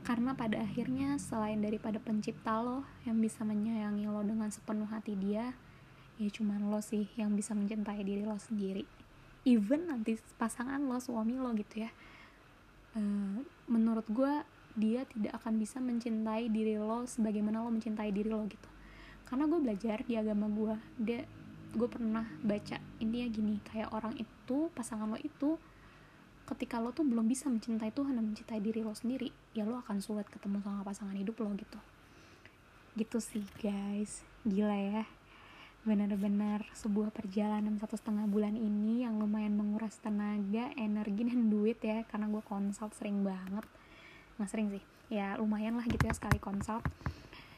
karena 0.07 0.31
pada 0.39 0.63
akhirnya 0.63 1.19
selain 1.19 1.59
daripada 1.59 1.99
pencipta 1.99 2.63
lo 2.63 2.87
yang 3.03 3.19
bisa 3.19 3.43
menyayangi 3.43 4.07
lo 4.07 4.23
dengan 4.23 4.47
sepenuh 4.47 4.87
hati 4.87 5.19
dia 5.19 5.51
ya 6.15 6.29
cuman 6.31 6.71
lo 6.71 6.79
sih 6.79 7.11
yang 7.19 7.35
bisa 7.35 7.51
mencintai 7.51 8.07
diri 8.07 8.23
lo 8.23 8.39
sendiri. 8.39 8.87
Even 9.43 9.91
nanti 9.91 10.15
pasangan 10.39 10.79
lo 10.79 10.95
suami 11.03 11.35
lo 11.35 11.51
gitu 11.59 11.83
ya. 11.83 11.91
Uh, 12.95 13.43
menurut 13.67 14.07
gue 14.07 14.47
dia 14.79 15.03
tidak 15.11 15.43
akan 15.43 15.59
bisa 15.59 15.83
mencintai 15.83 16.47
diri 16.47 16.79
lo 16.79 17.03
sebagaimana 17.03 17.59
lo 17.59 17.67
mencintai 17.67 18.07
diri 18.15 18.31
lo 18.31 18.47
gitu. 18.47 18.69
Karena 19.27 19.43
gue 19.43 19.59
belajar 19.59 20.07
di 20.07 20.15
agama 20.15 20.47
gue 20.47 20.75
dia 21.03 21.27
gue 21.75 21.87
pernah 21.91 22.23
baca 22.47 22.79
intinya 23.03 23.27
gini 23.27 23.59
kayak 23.67 23.91
orang 23.91 24.15
itu 24.15 24.71
pasangan 24.71 25.11
lo 25.11 25.19
itu 25.19 25.59
ketika 26.47 26.79
lo 26.79 26.95
tuh 26.95 27.03
belum 27.03 27.27
bisa 27.27 27.51
mencintai 27.51 27.91
Tuhan 27.91 28.15
dan 28.15 28.31
mencintai 28.31 28.63
diri 28.63 28.79
lo 28.79 28.95
sendiri 28.95 29.27
ya 29.51 29.67
lo 29.67 29.83
akan 29.83 29.99
sulit 29.99 30.31
ketemu 30.31 30.63
sama 30.63 30.81
pasangan 30.87 31.13
hidup 31.13 31.35
lo 31.43 31.51
gitu. 31.59 31.79
Gitu 32.95 33.17
sih 33.19 33.43
guys. 33.59 34.23
Gila 34.47 34.77
ya. 34.79 35.03
Benar-benar 35.83 36.67
sebuah 36.71 37.11
perjalanan 37.11 37.75
satu 37.79 37.99
setengah 37.99 38.27
bulan 38.31 38.55
ini 38.55 39.03
yang 39.03 39.19
lumayan 39.19 39.59
menguras 39.59 39.99
tenaga 39.99 40.71
energi 40.79 41.27
dan 41.27 41.51
duit 41.51 41.83
ya. 41.83 42.07
Karena 42.07 42.31
gue 42.31 42.43
konsult 42.47 42.95
sering 42.95 43.27
banget. 43.27 43.67
Nggak 44.39 44.49
sering 44.49 44.67
sih. 44.71 44.83
Ya 45.11 45.35
lumayan 45.35 45.75
lah 45.75 45.85
gitu 45.87 46.07
ya 46.07 46.15
sekali 46.15 46.39
konsult 46.39 46.83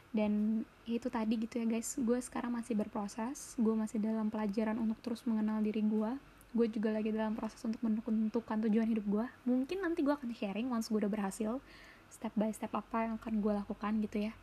dan 0.09 0.65
itu 0.89 1.05
tadi 1.13 1.37
gitu 1.37 1.61
ya 1.61 1.65
guys. 1.69 1.93
Gue 2.01 2.17
sekarang 2.17 2.57
masih 2.57 2.73
berproses. 2.73 3.53
Gue 3.61 3.77
masih 3.77 4.01
dalam 4.01 4.33
pelajaran 4.33 4.81
untuk 4.81 4.97
terus 5.05 5.21
mengenal 5.29 5.61
diri 5.61 5.85
gue 5.85 6.17
gue 6.49 6.67
juga 6.69 6.89
lagi 6.89 7.13
dalam 7.13 7.37
proses 7.37 7.61
untuk 7.61 7.77
menentukan 7.85 8.57
tujuan 8.65 8.89
hidup 8.89 9.05
gue 9.05 9.25
mungkin 9.45 9.85
nanti 9.85 10.01
gue 10.01 10.09
akan 10.09 10.33
sharing 10.33 10.65
once 10.73 10.89
gue 10.89 10.97
udah 10.97 11.11
berhasil 11.11 11.61
step 12.09 12.33
by 12.33 12.49
step 12.49 12.73
apa 12.73 13.05
yang 13.05 13.15
akan 13.21 13.33
gue 13.39 13.53
lakukan 13.53 13.93
gitu 14.01 14.17
ya. 14.29 14.33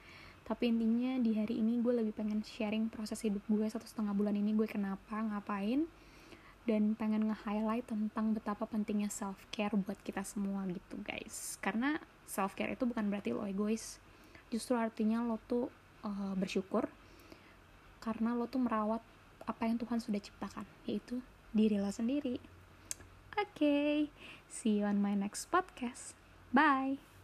Tapi 0.46 0.70
intinya 0.70 1.18
di 1.18 1.34
hari 1.34 1.58
ini 1.58 1.82
gue 1.82 1.90
lebih 1.90 2.14
pengen 2.14 2.38
sharing 2.46 2.86
proses 2.86 3.18
hidup 3.26 3.42
gue 3.50 3.66
satu 3.66 3.82
setengah 3.82 4.14
bulan 4.14 4.38
ini 4.38 4.54
gue 4.54 4.70
kenapa 4.70 5.18
ngapain 5.18 5.90
dan 6.66 6.94
pengen 6.98 7.30
nge-highlight 7.30 7.86
tentang 7.86 8.34
betapa 8.34 8.66
pentingnya 8.66 9.10
self 9.10 9.38
care 9.50 9.74
buat 9.74 9.98
kita 10.06 10.22
semua 10.22 10.62
gitu 10.70 10.98
guys. 11.02 11.58
Karena 11.58 11.98
self 12.30 12.54
care 12.54 12.74
itu 12.78 12.86
bukan 12.86 13.10
berarti 13.10 13.34
lo 13.34 13.42
egois. 13.46 13.98
Justru 14.50 14.78
artinya 14.78 15.22
lo 15.26 15.42
tuh 15.50 15.66
uh, 16.06 16.34
bersyukur 16.38 16.86
karena 17.98 18.38
lo 18.38 18.46
tuh 18.46 18.62
merawat 18.62 19.02
apa 19.46 19.66
yang 19.66 19.78
Tuhan 19.82 19.98
sudah 19.98 20.22
ciptakan 20.22 20.66
yaitu 20.86 21.18
diri 21.52 21.78
lo 21.78 21.90
sendiri. 21.92 22.38
Oke, 23.36 23.52
okay, 23.52 23.94
see 24.48 24.80
you 24.80 24.88
on 24.88 25.02
my 25.02 25.12
next 25.12 25.52
podcast. 25.52 26.16
Bye. 26.50 27.15